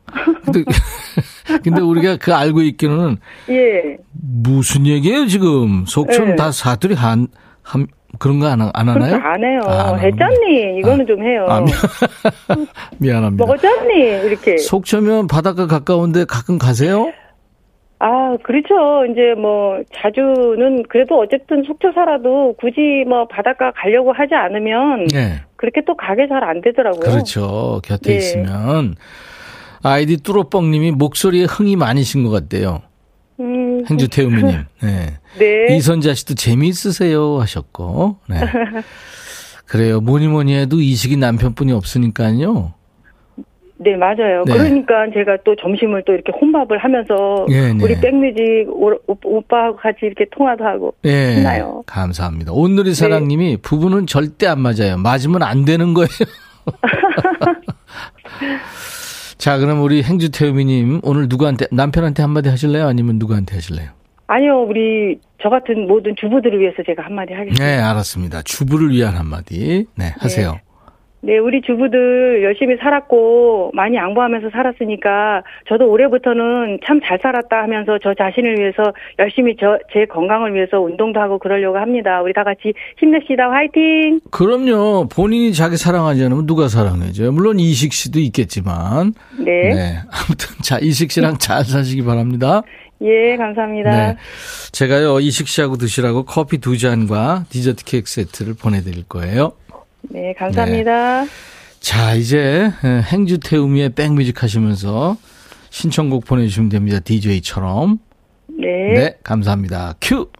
[0.44, 0.64] 근데,
[1.64, 3.16] 근데 우리가 그 알고 있기로는
[3.48, 3.96] 예.
[4.12, 5.84] 무슨 얘기예요, 지금?
[5.86, 6.36] 속초는 예.
[6.36, 7.28] 다 사투리 한,
[7.62, 7.86] 한,
[8.18, 9.16] 그런 거 안, 안 하나요?
[9.22, 9.60] 안 해요.
[9.66, 10.00] 아, 안.
[10.00, 10.78] 했잖니.
[10.78, 11.46] 이거는 좀 해요.
[11.48, 11.70] 아, 미,
[12.98, 13.44] 미안 합니다.
[13.44, 13.94] 먹었잖니.
[14.26, 14.56] 이렇게.
[14.56, 17.12] 속초면 바닷가 가까운데 가끔 가세요?
[18.00, 19.04] 아, 그렇죠.
[19.10, 25.40] 이제 뭐, 자주는 그래도 어쨌든 속초 살아도 굳이 뭐 바닷가 가려고 하지 않으면 네.
[25.56, 27.00] 그렇게 또 가게 잘 안 되더라고요.
[27.00, 27.80] 그렇죠.
[27.84, 28.16] 곁에 예.
[28.16, 28.94] 있으면.
[29.82, 32.80] 아이디 뚜로뻥님이 목소리에 흥이 많으신 것 같대요.
[33.40, 34.64] 음, 행주태우미님.
[34.82, 35.16] 네.
[35.38, 35.76] 네.
[35.76, 38.16] 이선자 씨도 재미있으세요 하셨고.
[38.28, 38.36] 네.
[39.66, 40.00] 그래요.
[40.00, 42.72] 뭐니 뭐니 해도 이식이 남편뿐이 없으니까요.
[43.80, 44.42] 네, 맞아요.
[44.44, 44.54] 네.
[44.54, 47.84] 그러니까 제가 또 점심을 또 이렇게 혼밥을 하면서 예, 네.
[47.84, 51.34] 우리 백뮤직 오- 오빠하고 같이 이렇게 통화도 하고 예.
[51.34, 51.84] 신나요.
[51.86, 52.50] 감사합니다.
[52.52, 54.96] 온누리 사랑님이 부부는 절대 안 맞아요.
[54.98, 56.08] 맞으면 안 되는 거예요.
[59.38, 62.86] 자, 그럼 우리 행주태우미님 오늘 누구한테 남편한테 한마디 하실래요?
[62.86, 63.90] 아니면 누구한테 하실래요?
[64.26, 67.64] 아니요, 우리 저 같은 모든 주부들을 위해서 제가 한마디 하겠습니다.
[67.64, 68.42] 네, 알았습니다.
[68.42, 69.86] 주부를 위한 한마디.
[69.96, 70.58] 네, 하세요.
[71.20, 78.14] 네, 우리 주부들 열심히 살았고 많이 양보하면서 살았으니까 저도 올해부터는 참 잘 살았다 하면서 저
[78.14, 82.20] 자신을 위해서 열심히 저 제 건강을 위해서 운동도 하고 그러려고 합니다.
[82.22, 83.50] 우리 다 같이 힘냅시다.
[83.50, 84.20] 화이팅!
[84.30, 85.08] 그럼요.
[85.08, 87.32] 본인이 자기 사랑하지 않으면 누가 사랑해줘요?
[87.32, 89.12] 물론 이식 씨도 있겠지만.
[89.38, 89.74] 네.
[89.74, 89.96] 네.
[90.10, 92.62] 아무튼 자, 이식 씨랑 잘 사시기 바랍니다.
[93.00, 93.90] 예, 감사합니다.
[93.90, 94.16] 네.
[94.72, 99.52] 제가요, 이식 씨하고 드시라고 커피 두 잔과 디저트 케이크 세트를 보내드릴 거예요.
[100.02, 101.24] 네, 감사합니다.
[101.80, 105.16] 자, 이제 에, 행주 태우미의 백뮤직 하시면서
[105.70, 106.98] 신청곡 보내주시면 됩니다.
[107.00, 107.98] DJ처럼.
[108.48, 108.66] 네.
[108.94, 109.94] 네, 감사합니다.
[110.00, 110.30] 큐!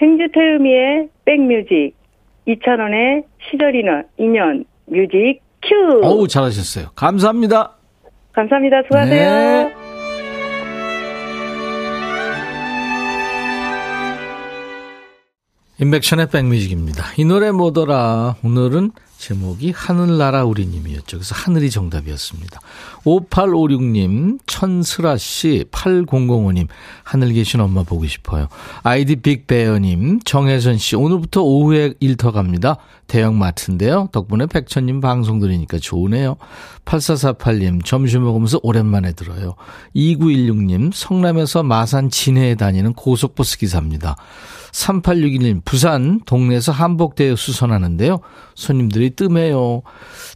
[0.00, 1.94] 행주태음이의 백뮤직
[2.48, 6.00] 2,000원의 시절이는 인연 뮤직 큐.
[6.02, 6.88] 어우, 잘하셨어요.
[6.96, 7.76] 감사합니다.
[8.32, 8.82] 감사합니다.
[8.82, 9.30] 수고하세요.
[9.68, 9.81] 네.
[15.82, 17.06] 인백션의 백뮤직입니다.
[17.16, 18.36] 이 노래 뭐더라?
[18.44, 21.18] 오늘은 제목이 하늘나라 우리님이었죠.
[21.18, 22.60] 그래서 하늘이 정답이었습니다.
[23.04, 26.68] 5856님, 천슬아씨, 8005님,
[27.02, 28.46] 하늘 계신 엄마 보고 싶어요.
[28.84, 32.76] 아이디 빅베어님, 정혜선씨, 오늘부터 오후에 일터 갑니다.
[33.08, 34.08] 대형마트인데요.
[34.12, 36.36] 덕분에 백천님 방송 들으니까 좋으네요.
[36.84, 39.56] 8448님, 점심 먹으면서 오랜만에 들어요.
[39.96, 44.14] 2916님, 성남에서 마산 진해에 다니는 고속버스 기사입니다.
[44.72, 48.20] 3861님, 부산 동네에서 한복대회 수선하는데요.
[48.54, 49.82] 손님들이 뜸해요.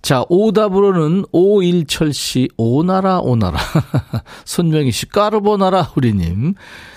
[0.03, 3.59] 자, 오답으로는 오일철 씨, 오나라, 오나라.
[4.45, 6.55] 손명희 씨, 까르보나라, 우리님.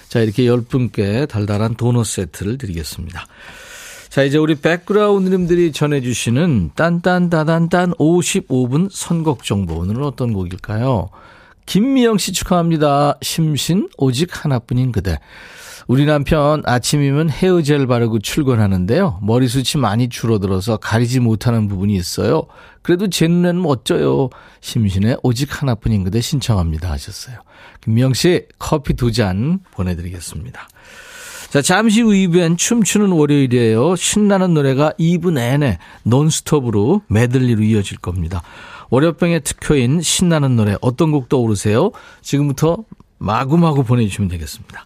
[0.10, 3.26] 자, 이렇게 10분께 달달한 도넛 세트를 드리겠습니다.
[4.10, 9.76] 자, 이제 우리 백그라운드님들이 전해주시는 딴딴따단딴 55분 선곡 정보.
[9.76, 11.10] 오늘은 어떤 곡일까요?
[11.68, 13.20] 김미영 씨 축하합니다.
[13.22, 15.20] 심신 오직 하나뿐인 그대.
[15.90, 19.22] 우리 남편 아침이면 헤어젤 바르고 출근하는데요.
[19.24, 22.44] 머리숱이 많이 줄어들어서 가리지 못하는 부분이 있어요.
[22.84, 24.30] 그래도 제 눈에는 멋져요.
[24.62, 27.38] 심신의 오직 하나뿐인 그대 신청합니다 하셨어요.
[27.82, 30.68] 김미영 씨 커피 두 잔 보내드리겠습니다.
[31.50, 33.96] 자, 잠시 후 2부엔 춤추는 월요일이에요.
[33.96, 38.44] 신나는 노래가 2부 내내 논스톱으로 메들리로 이어질 겁니다.
[38.92, 41.90] 월요병의 특효인 신나는 노래 어떤 곡 떠오르세요?
[42.22, 42.78] 지금부터
[43.18, 44.86] 마구마구 보내주시면 되겠습니다.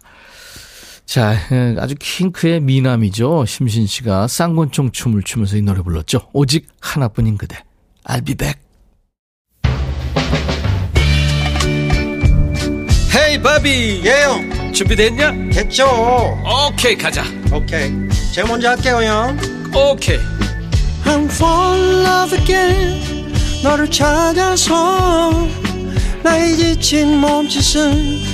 [1.06, 1.36] 자,
[1.78, 3.44] 아주 킹크의 미남이죠.
[3.46, 6.28] 심신 씨가 쌍권총 춤을 추면서 이 노래 불렀죠.
[6.32, 7.56] 오직 하나뿐인 그대.
[8.04, 8.60] I'll be back.
[13.16, 15.50] 헤이 바비 예영 준비됐냐?
[15.52, 15.86] 됐죠
[16.68, 17.92] 오케이 가자 오케이
[18.32, 19.38] 제가 먼저 할게요 형
[19.72, 20.18] 오케이
[21.04, 25.30] I'm fall in love again 너를 찾아서
[26.24, 28.33] 나의 지친 몸짓은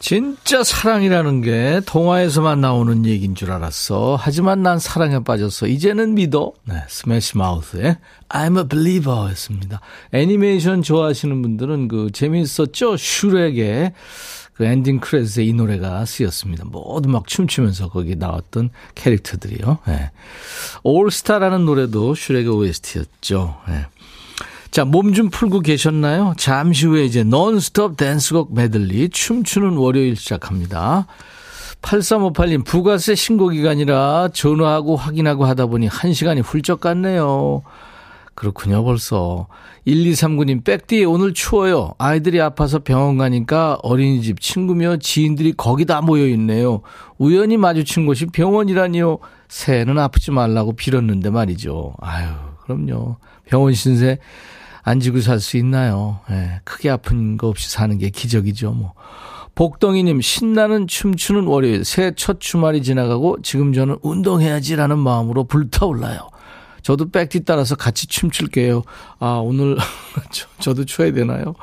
[0.00, 4.16] 진짜 사랑이라는 게 동화에서만 나오는 얘기인 줄 알았어.
[4.18, 5.66] 하지만 난 사랑에 빠졌어.
[5.66, 6.54] 이제는 믿어.
[6.64, 7.98] 네, 스매시 마우스의
[8.30, 9.80] I'm a believer 였습니다.
[10.12, 12.96] 애니메이션 좋아하시는 분들은 그 재미있었죠?
[12.96, 13.92] 슈렉의
[14.54, 16.64] 그 엔딩 크레딧에 이 노래가 쓰였습니다.
[16.64, 19.78] 모두 막 춤추면서 거기 나왔던 캐릭터들이요.
[19.86, 20.10] 네.
[20.82, 23.56] All Star라는 노래도 슈렉의 OST였죠.
[23.68, 23.86] 네.
[24.70, 26.34] 자, 몸 좀 풀고 계셨나요?
[26.36, 31.06] 잠시 후에 이제 논스톱 댄스곡 메들리 춤추는 월요일 시작합니다.
[31.82, 37.62] 8358님, 부가세 신고 기간이라 전화하고 확인하고 하다 보니 1시간이 훌쩍 갔네요.
[38.36, 39.48] 그렇군요, 벌써.
[39.88, 41.90] 1239님, 백디 오늘 추워요.
[41.98, 46.82] 아이들이 아파서 병원 가니까 어린이집 친구며 지인들이 거기 다 모여 있네요.
[47.18, 49.18] 우연히 마주친 곳이 병원이라니요.
[49.48, 51.94] 새해는 아프지 말라고 빌었는데 말이죠.
[52.00, 52.28] 아유,
[52.62, 53.16] 그럼요.
[53.46, 54.18] 병원 신세
[54.82, 56.20] 안 지고 살 수 있나요?
[56.30, 58.94] 예, 크게 아픈 거 없이 사는 게 기적이죠, 뭐.
[59.54, 66.28] 복덩이님, 신나는 춤추는 월요일, 새해 첫 주말이 지나가고 지금 저는 운동해야지라는 마음으로 불타올라요.
[66.82, 68.82] 저도 백뒤 따라서 같이 춤출게요.
[69.18, 69.76] 아, 오늘
[70.60, 71.54] 저, 도 춰야 되나요?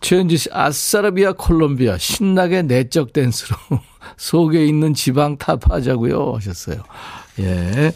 [0.00, 3.56] 최현지 씨, 아싸라비아 콜롬비아, 신나게 내적 댄스로
[4.18, 6.82] 속에 있는 지방 타파하자고요 하셨어요.
[7.40, 7.92] 예.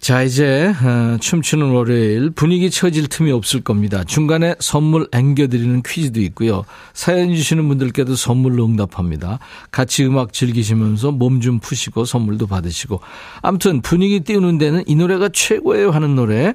[0.00, 4.02] 자, 이제 어, 춤추는 월요일 분위기 처질 틈이 없을 겁니다.
[4.02, 6.64] 중간에 선물 앵겨드리는 퀴즈도 있고요.
[6.94, 9.40] 사연 주시는 분들께도 선물로 응답합니다.
[9.70, 13.00] 같이 음악 즐기시면서 몸 좀 푸시고 선물도 받으시고.
[13.42, 16.54] 아무튼 분위기 띄우는 데는 이 노래가 최고예요 하는 노래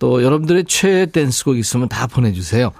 [0.00, 2.72] 또 여러분들의 최애 댄스곡 있으면 다 보내주세요.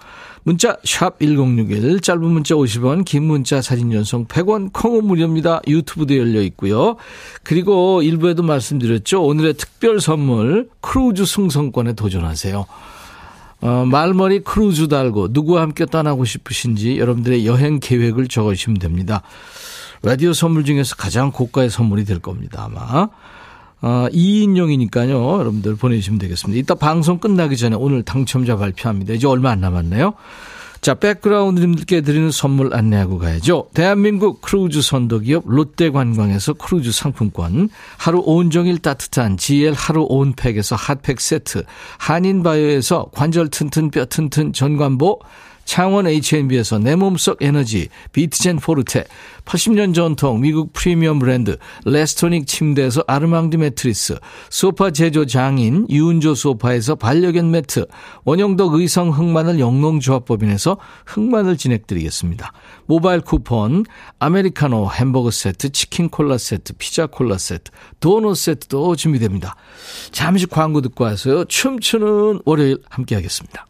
[0.42, 5.61] 문자 1061, 짧은 문자 50원, 긴 문자 사진 연속 100원, 콩은 무료입니다.
[5.66, 6.96] 유튜브도 열려 있고요.
[7.42, 9.22] 그리고 일부에도 말씀드렸죠.
[9.22, 12.66] 오늘의 특별 선물 크루즈 승선권에 도전하세요.
[13.62, 19.22] 어, 말머리 크루즈 달고 누구와 함께 떠나고 싶으신지 여러분들의 여행 계획을 적으시면 됩니다.
[20.03, 23.11] 라디오 선물 중에서 가장 고가의 선물이 될 겁니다, 아마.
[23.83, 25.38] 어, 2인용이니까요.
[25.38, 26.61] 여러분들 보내주시면 되겠습니다.
[26.61, 29.14] 이따 방송 끝나기 전에 오늘 당첨자 발표합니다.
[29.14, 30.14] 이제 얼마 안 남았네요.
[30.81, 33.69] 자, 백그라운드님들께 드리는 선물 안내하고 가야죠.
[33.75, 41.64] 대한민국 크루즈 선도기업 롯데관광에서 크루즈 상품권, 하루 온종일 따뜻한 GL 하루 온팩에서 핫팩 세트,
[41.99, 45.21] 한인바이오에서 관절 튼튼 뼈 튼튼 전관보,
[45.71, 49.05] 창원 H&B에서 내 몸속 에너지 비트젠 포르테
[49.45, 57.53] 80년 전통 미국 프리미엄 브랜드 레스토닉 침대에서 아르망디 매트리스 소파 제조 장인 유운조 소파에서 반려견
[57.53, 57.87] 매트
[58.25, 62.53] 원형덕 의성 흑마늘 영농조합법인에서 흑마늘 진행드리겠습니다.
[62.87, 63.85] 모바일 쿠폰
[64.19, 69.55] 아메리카노 햄버거 세트 치킨 콜라 세트 피자 콜라 세트 도넛 세트도 준비됩니다.
[70.11, 71.45] 잠시 광고 듣고 와서요.
[71.45, 73.70] 춤추는 월요일 함께 하겠습니다.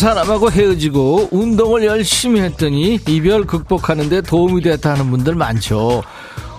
[0.00, 6.02] 사람하고 헤어지고 운동을 열심히 했더니 이별 극복하는데 도움이 됐다 는 분들 많죠.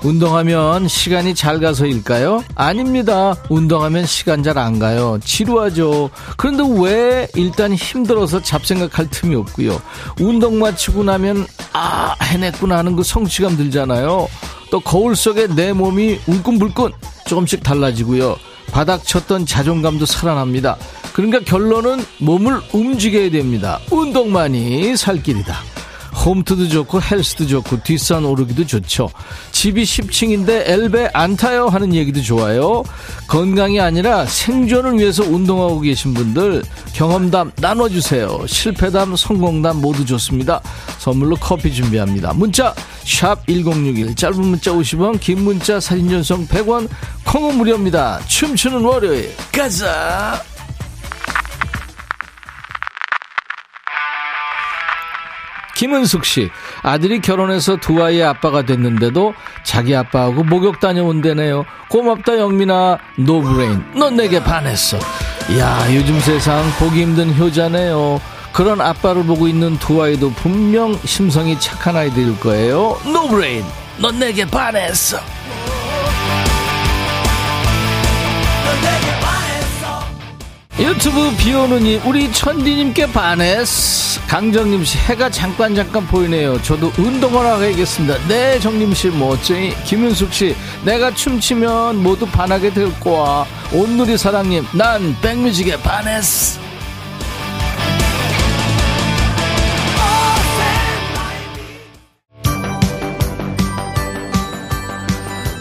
[0.03, 2.43] 운동하면 시간이 잘 가서일까요?
[2.53, 3.35] 아닙니다.
[3.49, 5.19] 운동하면 시간 잘 안 가요.
[5.23, 6.11] 지루하죠.
[6.37, 9.81] 그런데 왜 일단 힘들어서 잡생각할 틈이 없고요.
[10.19, 14.27] 운동 마치고 나면 아 해냈구나 하는 그 성취감 들잖아요.
[14.69, 16.91] 또 거울 속에 내 몸이 울끈불끈
[17.25, 18.35] 조금씩 달라지고요.
[18.71, 20.77] 바닥 쳤던 자존감도 살아납니다.
[21.13, 23.79] 그러니까 결론은 몸을 움직여야 됩니다.
[23.91, 25.55] 운동만이 살 길이다.
[26.25, 29.09] 홈트도 좋고 헬스도 좋고 뒷산 오르기도 좋죠.
[29.51, 32.83] 집이 10층인데 엘베 안 타요 하는 얘기도 좋아요.
[33.27, 38.45] 건강이 아니라 생존을 위해서 운동하고 계신 분들 경험담 나눠주세요.
[38.45, 40.61] 실패담, 성공담 모두 좋습니다.
[40.99, 42.33] 선물로 커피 준비합니다.
[42.33, 42.73] 문자
[43.05, 46.87] 1061, 짧은 문자 50원, 긴 문자 사진 전송 100원,
[47.25, 48.19] 콩은 무료입니다.
[48.27, 50.50] 춤추는 월요일 가자.
[55.81, 56.51] 김은숙 씨,
[56.83, 61.65] 아들이 결혼해서 두 아이의 아빠가 됐는데도 자기 아빠하고 목욕 다녀온대네요.
[61.89, 64.99] 고맙다 영민아, 노브레인, 넌 내게 반했어.
[65.57, 68.21] 야 요즘 세상 보기 힘든 효자네요.
[68.53, 72.99] 그런 아빠를 보고 있는 두 아이도 분명 심성이 착한 아이들일 거예요.
[73.03, 73.65] 노브레인,
[73.97, 75.17] 넌 내게 반했어.
[80.79, 84.21] 유튜브 비오는이 우리 천디님께 반했어.
[84.27, 86.61] 강정님씨 해가 잠깐 잠깐 보이네요.
[86.61, 88.17] 저도 운동을 하겠습니다.
[88.27, 90.55] 네 정님씨 멋쟁이 김윤숙씨
[90.85, 93.45] 내가 춤추면 모두 반하게 될 거야.
[93.73, 96.61] 온누리 사랑님 난 백뮤직에 반했어.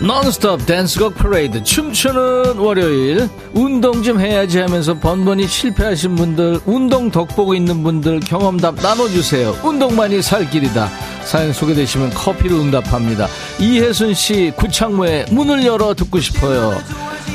[0.01, 3.29] 논스톱 댄스곡 퍼레이드 춤추는 월요일.
[3.53, 9.55] 운동 좀 해야지 하면서 번번이 실패하신 분들 운동 덕보고 있는 분들 경험담 나눠주세요.
[9.63, 10.89] 운동만이 살 길이다.
[11.25, 13.29] 사연 소개되시면 커피로 응답합니다.
[13.59, 16.79] 이혜순씨 구창모의 문을 열어 듣고 싶어요.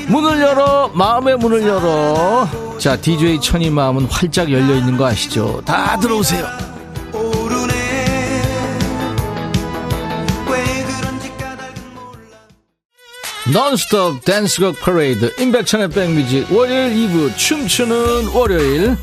[0.07, 2.49] 문을 열어 마음의 문을 열어.
[2.79, 5.61] 자 DJ 천이 마음은 활짝 열려있는 거 아시죠?
[5.65, 6.74] 다 들어오세요
[13.53, 16.51] 논스톱 댄스곡 퍼레이드 임백천의 백뮤직.
[16.51, 18.97] 월요일 2부 춤추는 월요일.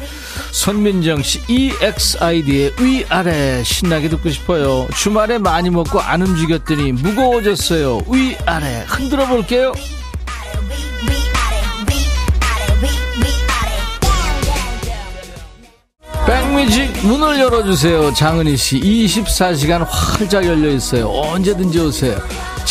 [0.50, 4.88] 선민정씨 EXID의 위아래 신나게 듣고 싶어요.
[4.96, 8.02] 주말에 많이 먹고 안 움직였더니 무거워졌어요.
[8.08, 8.84] 위아래.
[8.88, 9.72] 흔들어 볼게요.
[16.26, 18.12] 백뮤직 문을 열어주세요.
[18.14, 21.08] 장은희씨 24시간 활짝 열려있어요.
[21.08, 22.18] 언제든지 오세요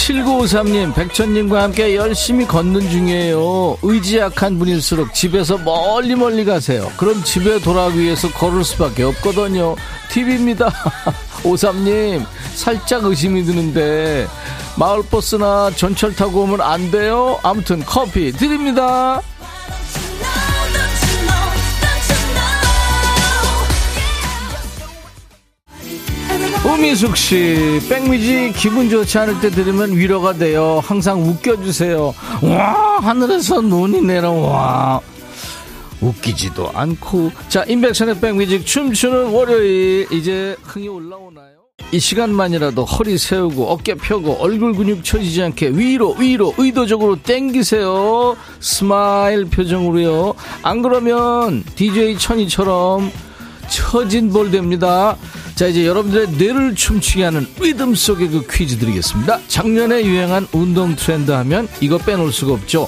[0.02, 3.78] 7953님, 백천님과 함께 열심히 걷는 중이에요.
[3.84, 6.92] 의지 약한 분일수록 집에서 멀리 멀리 가세요.
[6.98, 9.76] 그럼 집에 돌아가기 위해서 걸을 수밖에 없거든요.
[10.10, 10.70] 팁입니다.
[11.44, 14.28] 53님, 살짝 의심이 드는데,
[14.76, 17.40] 마을버스나 전철 타고 오면 안 돼요?
[17.44, 19.22] 아무튼 커피 드립니다.
[26.64, 30.80] 우미숙 씨, 백뮤직 기분 좋지 않을 때 들으면 위로가 돼요.
[30.84, 32.14] 항상 웃겨주세요.
[32.44, 35.02] 와, 하늘에서 눈이 내려와.
[36.02, 37.32] 웃기지도 않고.
[37.50, 40.08] 자, 임백천의 백뮤직 춤추는 월요일.
[40.12, 41.48] 이제 흥이 올라오나요?
[41.92, 48.38] 이 시간만이라도 허리 세우고 어깨 펴고 얼굴 근육 처지지 않게 위로 위로 의도적으로 땡기세요.
[48.60, 50.36] 스마일 표정으로요.
[50.62, 53.12] 안 그러면 DJ 천이처럼
[53.68, 55.18] 처진 볼 됩니다.
[55.62, 59.42] 자, 이제 여러분들의 뇌를 춤추게 하는 리듬 속의 그 퀴즈 드리겠습니다.
[59.48, 62.88] 작년에 유행한 운동 트렌드 하면 이거 빼놓을 수가 없죠.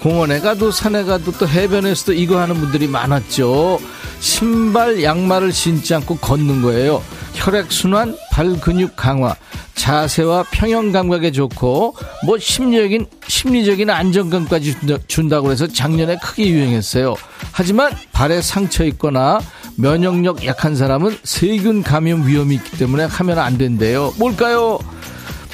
[0.00, 3.78] 공원에 가도 산에 가도 또 해변에서도 이거 하는 분들이 많았죠.
[4.20, 7.02] 신발, 양말을 신지 않고 걷는 거예요.
[7.34, 9.34] 혈액순환, 발 근육 강화,
[9.74, 17.16] 자세와 평형 감각에 좋고, 뭐 심리적인, 심리적인 안정감까지 준다 고 해서 작년에 크게 유행했어요.
[17.52, 19.40] 하지만 발에 상처 있거나
[19.76, 24.14] 면역력 약한 사람은 세균 감염 위험이 있기 때문에 하면 안 된대요.
[24.16, 24.78] 뭘까요?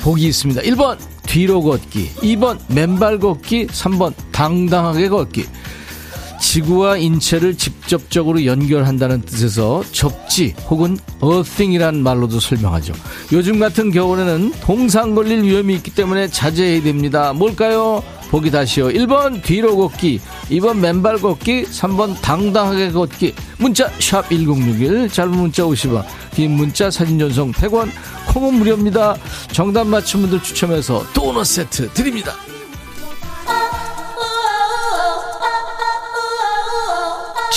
[0.00, 0.62] 보기 있습니다.
[0.62, 5.46] 1번 뒤로 걷기, 2번 맨발 걷기, 3번 당당하게 걷기.
[6.40, 12.92] 지구와 인체를 직접적으로 연결한다는 뜻에서 접지 혹은 어싱이란 말로도 설명하죠.
[13.32, 17.32] 요즘 같은 겨울에는 동상 걸릴 위험이 있기 때문에 자제해야 됩니다.
[17.32, 18.02] 뭘까요?
[18.30, 18.88] 보기 다시요.
[18.88, 20.20] 1번 뒤로 걷기,
[20.50, 23.34] 2번 맨발 걷기, 3번 당당하게 걷기.
[23.58, 27.90] 문자 1061, 짧은 문자 50원, 긴 문자 사진 전송 100원,
[28.28, 29.16] 콩은 무료입니다.
[29.52, 32.34] 정답 맞춘 분들 추첨해서 도넛 세트 드립니다.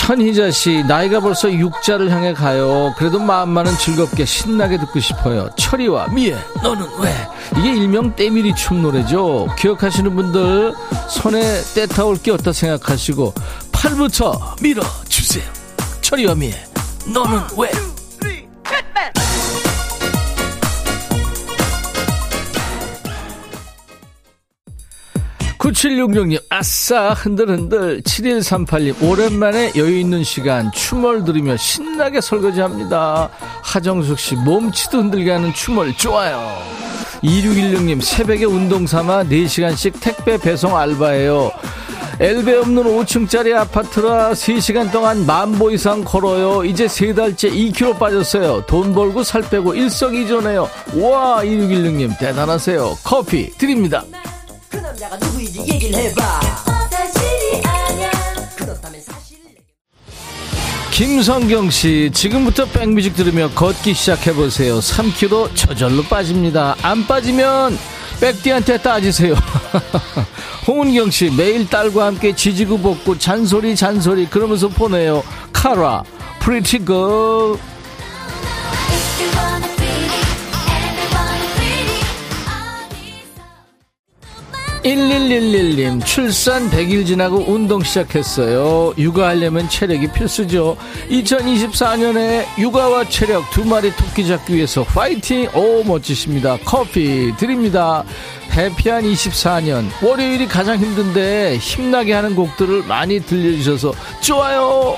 [0.05, 2.93] 선희자 씨, 나이가 벌써 육자를 향해 가요.
[2.97, 5.49] 그래도 마음만은 즐겁게 신나게 듣고 싶어요.
[5.57, 7.09] 철이와 미애, 너는 왜?
[7.57, 9.47] 이게 일명 때밀이 춤 노래죠.
[9.57, 10.73] 기억하시는 분들
[11.09, 11.41] 손에
[11.73, 13.33] 때 타올 게 어떻다 생각하시고
[13.71, 15.45] 팔부터 밀어주세요.
[16.01, 16.53] 철이와 미애,
[17.05, 17.71] 너는 왜?
[25.63, 28.01] 9766님, 아싸, 흔들흔들.
[28.01, 33.29] 7138님, 오랜만에 여유있는 시간, 춤을 들으며 신나게 설거지 합니다.
[33.61, 36.57] 하정숙 씨, 몸치도 흔들게 하는 춤을 좋아요.
[37.23, 41.49] 2616님, 새벽에 운동 삼아 4시간씩 택배 배송 알바예요.
[42.19, 46.65] 엘베 없는 5층짜리 아파트라 3시간 동안 만보 이상 걸어요.
[46.65, 48.65] 이제 3달째 2kg 빠졌어요.
[48.67, 50.69] 돈 벌고 살 빼고 일석이조네요.
[50.97, 52.97] 와, 2616님, 대단하세요.
[53.03, 54.03] 커피 드립니다.
[54.73, 56.39] 그 남자가 누구인지 얘기를 해봐.
[60.91, 64.79] 김성경 씨, 지금부터 백뮤직 들으며 걷기 시작해보세요.
[64.79, 66.75] 3kg 저절로 빠집니다.
[66.81, 67.77] 안 빠지면
[68.19, 69.35] 백디한테 따지세요.
[70.67, 75.23] 홍은경 씨, 매일 딸과 함께 지지고 볶고 잔소리 잔소리 그러면서 보내요.
[75.51, 76.03] 카라,
[76.39, 77.57] Pretty Girl.
[84.83, 88.93] 1111님, 출산 100일 지나고 운동 시작했어요.
[88.97, 90.75] 육아하려면 체력이 필수죠.
[91.09, 95.47] 2024년에 육아와 체력 두 마리 토끼 잡기 위해서 파이팅!
[95.53, 96.57] 오, 멋지십니다.
[96.65, 98.03] 커피 드립니다.
[98.51, 99.85] 해피한 24년.
[100.03, 104.97] 월요일이 가장 힘든데 힘나게 하는 곡들을 많이 들려주셔서 좋아요!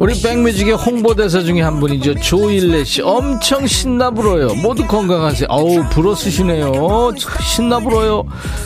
[0.00, 2.14] 우리 백뮤직의 홍보대사 중에 한 분이죠.
[2.20, 3.02] 조일레 씨.
[3.02, 4.54] 엄청 신나 불어요.
[4.54, 5.46] 모두 건강하세요.
[5.50, 7.12] 어우, 불어 쓰시네요.
[7.42, 8.24] 신나 불어요.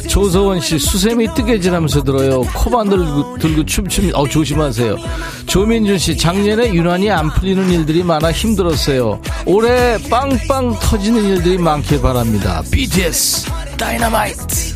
[0.08, 0.78] 조서원 씨.
[0.78, 2.42] 수세미 뜨개질 하면서 들어요.
[2.54, 4.16] 코만 들고, 들고 춤춥니다.
[4.16, 4.96] 어우, 조심하세요.
[5.46, 6.16] 조민준 씨.
[6.16, 9.20] 작년에 유난히 안 풀리는 일들이 많아 힘들었어요.
[9.44, 12.62] 올해 빵빵 터지는 일들이 많길 바랍니다.
[12.70, 13.50] BTS.
[13.76, 14.74] 다이너마이트.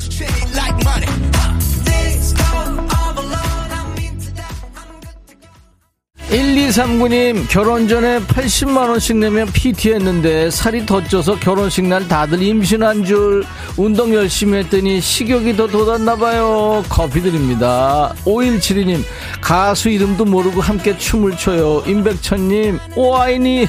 [6.30, 13.44] 1239님, 결혼 전에 80만원씩 내면 PT 했는데 살이 더 쪄서 결혼식 날 다들 임신한 줄
[13.78, 16.84] 운동 열심히 했더니 식욕이 더 돋았나봐요.
[16.90, 18.14] 커피 드립니다.
[18.24, 19.02] 5172님,
[19.40, 21.82] 가수 이름도 모르고 함께 춤을 춰요.
[21.86, 23.66] 임백천님, 오아이니,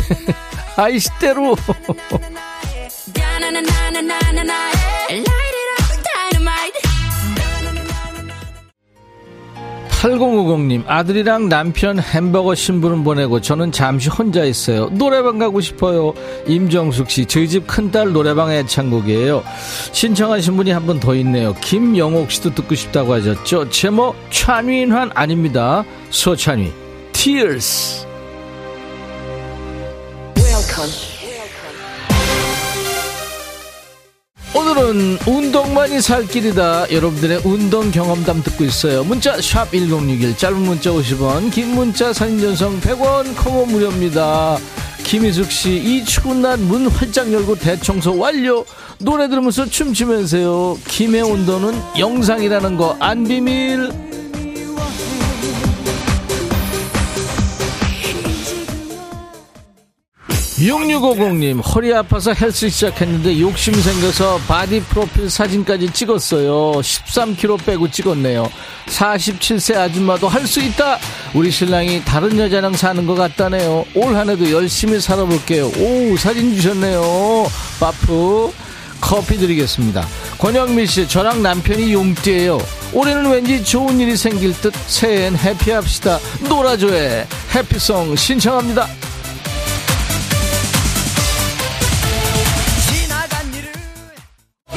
[0.76, 1.56] 아이시대로.
[10.00, 14.88] 8050님, 아들이랑 남편 햄버거 신부름 보내고 저는 잠시 혼자 있어요.
[14.92, 16.14] 노래방 가고 싶어요.
[16.48, 19.44] 임정숙 씨, 저희 집 큰딸 노래방 애창곡이에요.
[19.92, 21.54] 신청하신 분이 한 분 더 있네요.
[21.62, 23.70] 김영옥 씨도 듣고 싶다고 하셨죠?
[23.72, 25.84] 제목, 찬윈환 아닙니다.
[26.12, 26.72] 소찬위,
[27.12, 28.06] Tears.
[30.38, 31.19] Welcome.
[34.80, 36.90] 오늘은 운동만이 살 길이다.
[36.90, 39.04] 여러분들의 운동 경험담 듣고 있어요.
[39.04, 44.58] 문자 샵 1061, 짧은 문자 50원, 긴 문자 사진 전송 100원, 커버 무료입니다.
[45.04, 48.64] 김희숙 씨, 이 추운 날 문 활짝 열고 대청소 완료.
[49.00, 50.78] 노래 들으면서 춤추면서요.
[50.88, 53.92] 김해 온도는 영상이라는 거 안 비밀.
[60.60, 66.74] 6650님, 허리 아파서 헬스 시작했는데 욕심 생겨서 바디 프로필 사진까지 찍었어요.
[66.82, 68.50] 13kg 빼고 찍었네요.
[68.88, 70.98] 47세 아줌마도 할 수 있다!
[71.34, 73.86] 우리 신랑이 다른 여자랑 사는 것 같다네요.
[73.96, 75.68] 올 한 해도 열심히 살아볼게요.
[75.68, 77.48] 오, 사진 주셨네요.
[77.80, 78.52] 바프.
[79.00, 80.06] 커피 드리겠습니다.
[80.40, 82.58] 권영민 씨, 저랑 남편이 용띠예요.
[82.92, 86.20] 올해는 왠지 좋은 일이 생길 듯 새해엔 해피합시다.
[86.50, 87.26] 놀아줘해.
[87.56, 88.88] 해피송 신청합니다.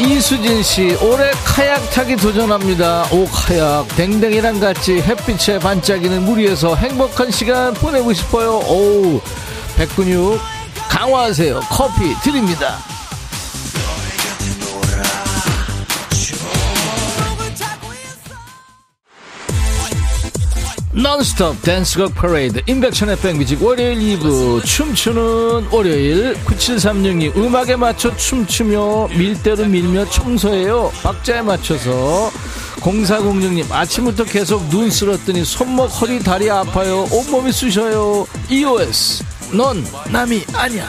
[0.03, 3.07] 이수진 씨, 올해 카약 타기 도전합니다.
[3.12, 3.86] 오, 카약.
[3.96, 8.57] 댕댕이랑 같이 햇빛에 반짝이는 물 위에서 행복한 시간 보내고 싶어요.
[8.59, 9.20] 오,
[9.76, 10.40] 백근육
[10.88, 11.61] 강화하세요.
[11.70, 12.78] 커피 드립니다.
[20.93, 24.64] 논스톱 댄스곡 퍼레이드 임백천의 백뮤직 월요일 2부.
[24.64, 26.34] 춤추는 월요일.
[26.44, 30.93] 9736님 음악에 맞춰 춤추며 밀대로 밀며 청소해요.
[31.03, 32.30] 박자에 맞춰서.
[32.80, 37.07] 0406님 아침부터 계속 눈 쓸었더니 손목 허리 다리 아파요.
[37.11, 38.26] 온몸이 쑤셔요.
[38.51, 40.88] EOS 넌 남이 아니야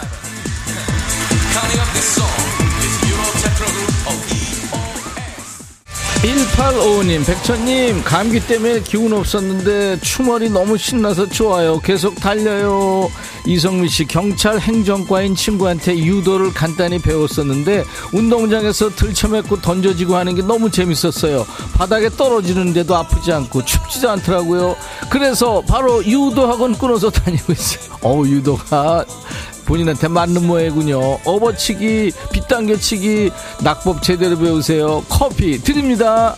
[6.24, 11.80] 1855님, 백천님, 감기 때문에 기운 없었는데 추머리 너무 신나서 좋아요.
[11.82, 13.12] 계속 달려요.
[13.46, 21.46] 이성미 씨, 경찰 행정과인 친구한테 유도를 간단히 배웠었는데 운동장에서 들쳐맞고 던져지고 하는 게 너무 재밌었어요.
[21.74, 24.78] 바닥에 떨어지는데도 아프지 않고 춥지도 않더라고요.
[25.10, 27.98] 그래서 바로 유도 학원 끊어서 다니고 있어요.
[28.02, 29.04] 어우, 유도가
[29.66, 31.20] 본인한테 맞는 모양이군요.
[31.26, 33.32] 업어치기, 빗당겨치기,
[33.64, 35.04] 낙법 제대로 배우세요.
[35.10, 36.36] 커피 드립니다.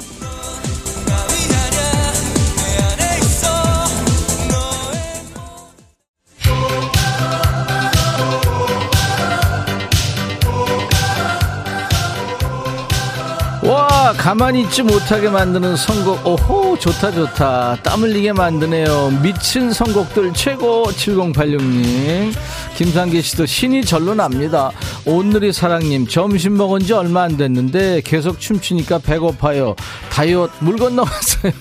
[14.26, 16.26] 가만히 있지 못하게 만드는 선곡.
[16.26, 17.78] 오호 좋다 좋다.
[17.84, 19.20] 땀 흘리게 만드네요.
[19.22, 20.86] 미친 선곡들 최고.
[20.86, 22.34] 7086님.
[22.76, 24.72] 김상기 씨도 신이 절로 납니다.
[25.06, 29.76] 오늘이 사랑님 점심 먹은 지 얼마 안 됐는데 계속 춤추니까 배고파요.
[30.10, 31.52] 다이어트 물 건너갔어요.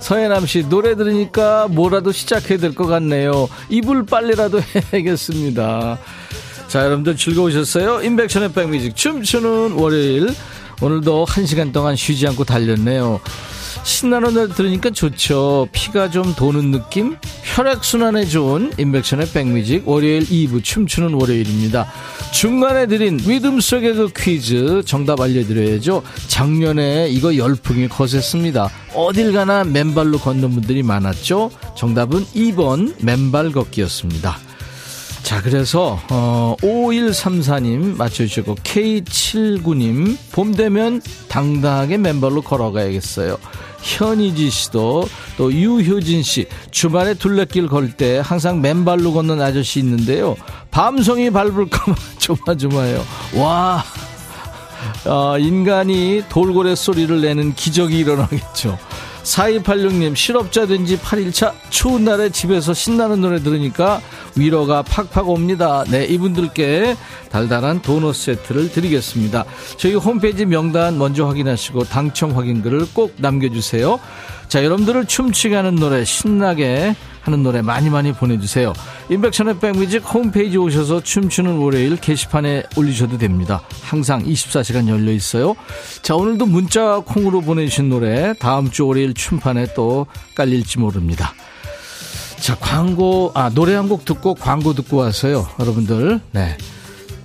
[0.00, 3.46] 서해남 씨 노래 들으니까 뭐라도 시작해야 될 것 같네요.
[3.68, 4.62] 이불 빨래라도
[4.94, 5.98] 해야겠습니다.
[6.66, 8.00] 자 여러분들 즐거우셨어요?
[8.02, 10.34] 인백션의 백뮤직 춤추는 월요일
[10.80, 13.20] 오늘도 한 시간 동안 쉬지 않고 달렸네요.
[13.84, 15.68] 신나는 노래 들으니까 좋죠.
[15.72, 17.16] 피가 좀 도는 느낌?
[17.42, 21.86] 혈액순환에 좋은 인백션의 백뮤직 월요일 2부 춤추는 월요일입니다.
[22.32, 26.02] 중간에 드린 리듬 속의 그 퀴즈 정답 알려드려야죠.
[26.28, 28.70] 작년에 이거 열풍이 거셌습니다.
[28.94, 31.50] 어딜 가나 맨발로 걷는 분들이 많았죠.
[31.76, 34.38] 정답은 2번 맨발 걷기였습니다.
[35.24, 43.38] 자, 그래서, 어, 5134님 맞춰주시고, K79님, 봄 되면 당당하게 맨발로 걸어가야겠어요.
[43.80, 45.08] 현희지 씨도,
[45.38, 50.36] 또 유효진 씨, 주말에 둘레길 걸 때 항상 맨발로 걷는 아저씨 있는데요.
[50.70, 53.02] 밤송이 밟을까봐 조마조마해요.
[53.36, 53.82] 와,
[55.06, 58.78] 어, 인간이 돌고래 소리를 내는 기적이 일어나겠죠.
[59.24, 64.02] 4286님, 실업자 된 지 8일차 추운 날에 집에서 신나는 노래 들으니까
[64.36, 65.82] 위로가 팍팍 옵니다.
[65.88, 66.94] 네, 이분들께
[67.30, 69.44] 달달한 도넛 세트를 드리겠습니다.
[69.78, 73.98] 저희 홈페이지 명단 먼저 확인하시고 당첨 확인글을 꼭 남겨주세요.
[74.48, 76.94] 자, 여러분들을 춤추게 하는 노래, 신나게
[77.24, 78.72] 하는 노래 많이 많이 보내주세요.
[79.08, 83.62] 인백션의 백뮤직 홈페이지 오셔서 춤추는 월요일 게시판에 올리셔도 됩니다.
[83.82, 85.56] 항상 24시간 열려 있어요.
[86.02, 91.32] 자, 오늘도 문자 콩으로 보내주신 노래 다음 주 월요일 춤판에 또 깔릴지 모릅니다.
[92.40, 95.46] 자, 광고, 아, 노래 한 곡 듣고 광고 듣고 와서요.
[95.60, 96.56] 여러분들, 네.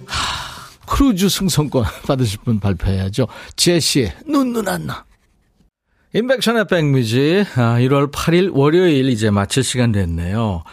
[0.06, 3.28] 하, 크루즈 승선권 받으실 분 발표해야죠.
[3.58, 5.04] 제시의 눈, 눈, 안 나.
[6.14, 10.64] 임백천의 1월 아, 8일 월요일 이제 마칠 시간 됐네요.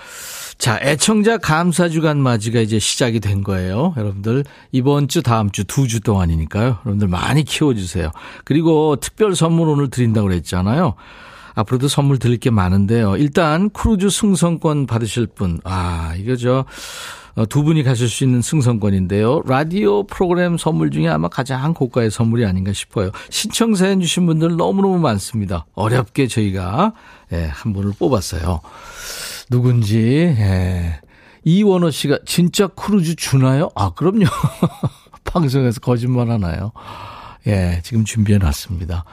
[0.57, 3.93] 자, 애청자 감사 주간 맞이가 이제 시작이 된 거예요.
[3.99, 6.78] 여러분들 이번 주 다음 주두주 동안이니까요.
[6.87, 8.11] 여러분들 많이 키워 주세요.
[8.45, 10.95] 그리고 특별 선물 오늘 드린다고 그랬잖아요.
[11.55, 13.16] 앞으로도 선물 드릴 게 많은데요.
[13.16, 15.61] 일단 크루즈 승선권 받으실 분.
[15.64, 16.64] 아, 이거 저 어,
[17.51, 19.43] 두 분이 가실 수 있는 승선권인데요.
[19.45, 23.11] 라디오 프로그램 선물 중에 아마 가장 고가의 선물이 아닌가 싶어요.
[23.28, 25.66] 신청 사연 주신 분들 너무너무 많습니다.
[25.74, 26.95] 어렵게 저희가
[27.32, 28.61] 예, 한 분을 뽑았어요.
[29.51, 31.01] 누군지 예.
[31.45, 33.68] 이원호 씨가 진짜 크루즈 주나요?
[33.74, 34.24] 아 그럼요.
[35.24, 36.72] 방송에서 거짓말 하나요?
[37.47, 39.05] 예, 지금 준비해 놨습니다.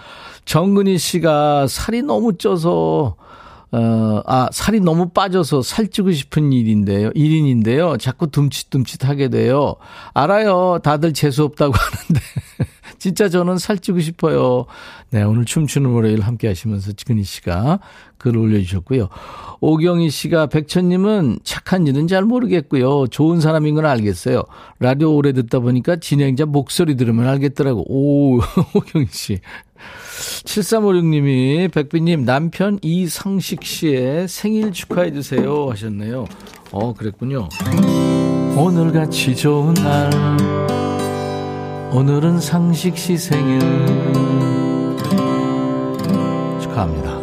[0.45, 3.15] 정근희 씨가 살이 너무 쪄서
[3.74, 7.09] 어, 아, 살이 너무 빠져서 살찌고 싶은 일인데요.
[7.15, 7.97] 일인인데요.
[7.97, 9.76] 자꾸 둠칫둠칫 하게 돼요.
[10.13, 10.80] 알아요.
[10.84, 12.21] 다들 재수없다고 하는데.
[12.99, 14.65] 진짜 저는 살찌고 싶어요.
[15.09, 17.80] 네, 오늘 춤추는 월요일 함께 하시면서 지근희 씨가
[18.17, 19.09] 글 올려주셨고요.
[19.59, 23.07] 오경희 씨가 백천님은 착한 일은 잘 모르겠고요.
[23.07, 24.43] 좋은 사람인 건 알겠어요.
[24.80, 27.84] 라디오 오래 듣다 보니까 진행자 목소리 들으면 알겠더라고.
[27.91, 28.39] 오,
[28.76, 29.39] 오경희 씨.
[30.45, 36.25] 7356님이 백비님 남편 이상식 씨의 생일 축하해 주세요 하셨네요.
[36.71, 37.49] 어, 그랬군요.
[38.55, 40.11] 오늘같이 좋은 날
[41.91, 43.59] 오늘은 상식 씨 생일
[46.61, 47.21] 축하합니다.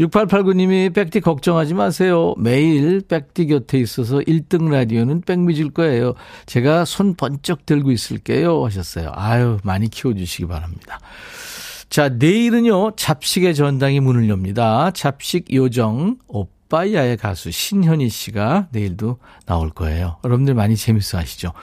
[0.00, 2.34] 6889님이 백디 걱정하지 마세요.
[2.36, 6.14] 매일 백디 곁에 있어서 1등 라디오는 백미질 거예요.
[6.44, 8.64] 제가 손 번쩍 들고 있을게요.
[8.64, 9.12] 하셨어요.
[9.14, 10.98] 아유, 많이 키워주시기 바랍니다.
[11.96, 14.90] 자, 내일은요, 잡식의 전당이 문을 엽니다.
[14.90, 19.16] 잡식 요정, 오빠야의 가수 신현희 씨가 내일도
[19.46, 20.18] 나올 거예요.
[20.22, 21.54] 여러분들 많이 재밌어 하시죠?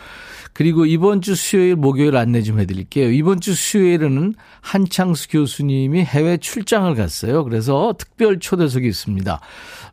[0.54, 3.12] 그리고 이번 주 수요일, 목요일 안내 좀 해드릴게요.
[3.12, 7.44] 이번 주 수요일에는 한창수 교수님이 해외 출장을 갔어요.
[7.44, 9.40] 그래서 특별 초대석이 있습니다.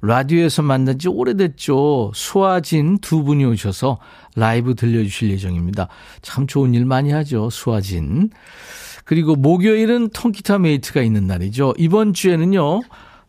[0.01, 2.13] 라디오에서 만난 지 오래됐죠.
[2.15, 3.99] 수와진 두 분이 오셔서
[4.37, 5.89] 라이브 들려주실 예정입니다.
[6.23, 7.51] 참 좋은 일 많이 하죠.
[7.51, 8.31] 수와진.
[9.11, 11.75] 그리고 목요일은 통기타 mate가 있는 날이죠.
[11.79, 12.83] 이번 주에는요.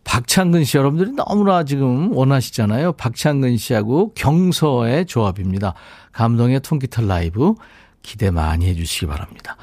[0.04, 2.92] 박창근 씨 여러분들이 너무나 지금 원하시잖아요.
[2.92, 5.74] 박창근 씨하고 경서의 조합입니다.
[6.12, 7.56] 감동의 통기타 라이브
[8.04, 9.58] 기대 많이 해주시기 바랍니다.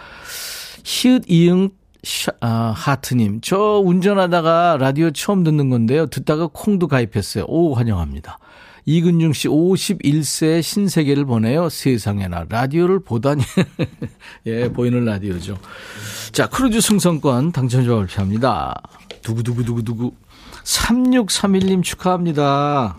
[0.82, 1.70] 히읗 이응
[2.02, 6.06] 샤, 아, 하트님, 저 운전하다가 라디오 처음 듣는 건데요.
[6.06, 7.44] 듣다가 콩도 가입했어요.
[7.46, 8.40] 오, 환영합니다.
[8.88, 11.68] 이근중 씨 51세 신세계를 보네요.
[11.68, 13.42] 세상에나 라디오를 보다니.
[14.46, 15.58] 예, 보이는 라디오죠.
[16.32, 18.80] 자, 크루즈 승선권 당첨자 발표합니다.
[19.20, 20.14] 두구두구두구두구.
[20.64, 22.96] 3631님 축하합니다.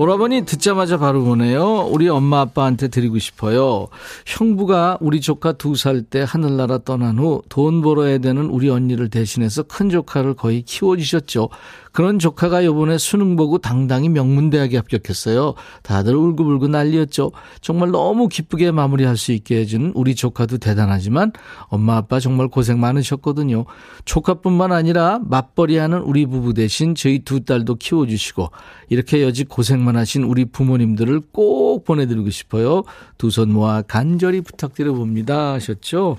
[0.00, 1.86] 오라버니 듣자마자 바로 보내요.
[1.90, 3.88] 우리 엄마 아빠한테 드리고 싶어요.
[4.24, 9.62] 형부가 우리 조카 두 살 때 하늘나라 떠난 후 돈 벌어야 되는 우리 언니를 대신해서
[9.64, 11.50] 큰 조카를 거의 키워주셨죠.
[11.92, 15.54] 그런 조카가 요번에 수능 보고 당당히 명문대학에 합격했어요.
[15.82, 17.32] 다들 울고불고 난리였죠.
[17.60, 21.32] 정말 너무 기쁘게 마무리할 수 있게 해준 우리 조카도 대단하지만
[21.68, 23.64] 엄마 아빠 정말 고생 많으셨거든요.
[24.04, 28.50] 조카뿐만 아니라 맞벌이하는 우리 부부 대신 저희 두 딸도 키워주시고
[28.90, 32.84] 이렇게 여직 고생만 하신 우리 부모님들을 꼭 보내드리고 싶어요.
[33.18, 36.16] 두 손 모아 간절히 부탁드려 봅니다 하셨죠.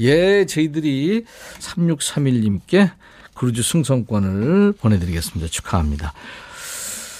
[0.00, 1.24] 예, 저희들이
[1.58, 2.90] 3631님께
[3.42, 5.50] 크루즈 승선권을 보내드리겠습니다.
[5.50, 6.12] 축하합니다.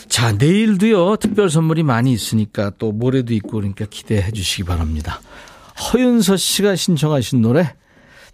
[0.09, 5.21] 자, 내일도요, 특별 선물이 많이 있으니까 또 모레도 있고 그러니까 기대해 주시기 바랍니다.
[5.81, 7.75] 허윤서 씨가 신청하신 노래,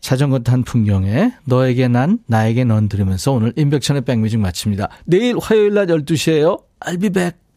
[0.01, 4.91] 자전거 탄 풍경에 너에게 난, 나에게 넌 들으면서 오늘 임백천의 백뮤직 마칩니다.
[5.07, 6.63] 내일 화요일 낮 12시에요.
[6.81, 7.48] I'll be back.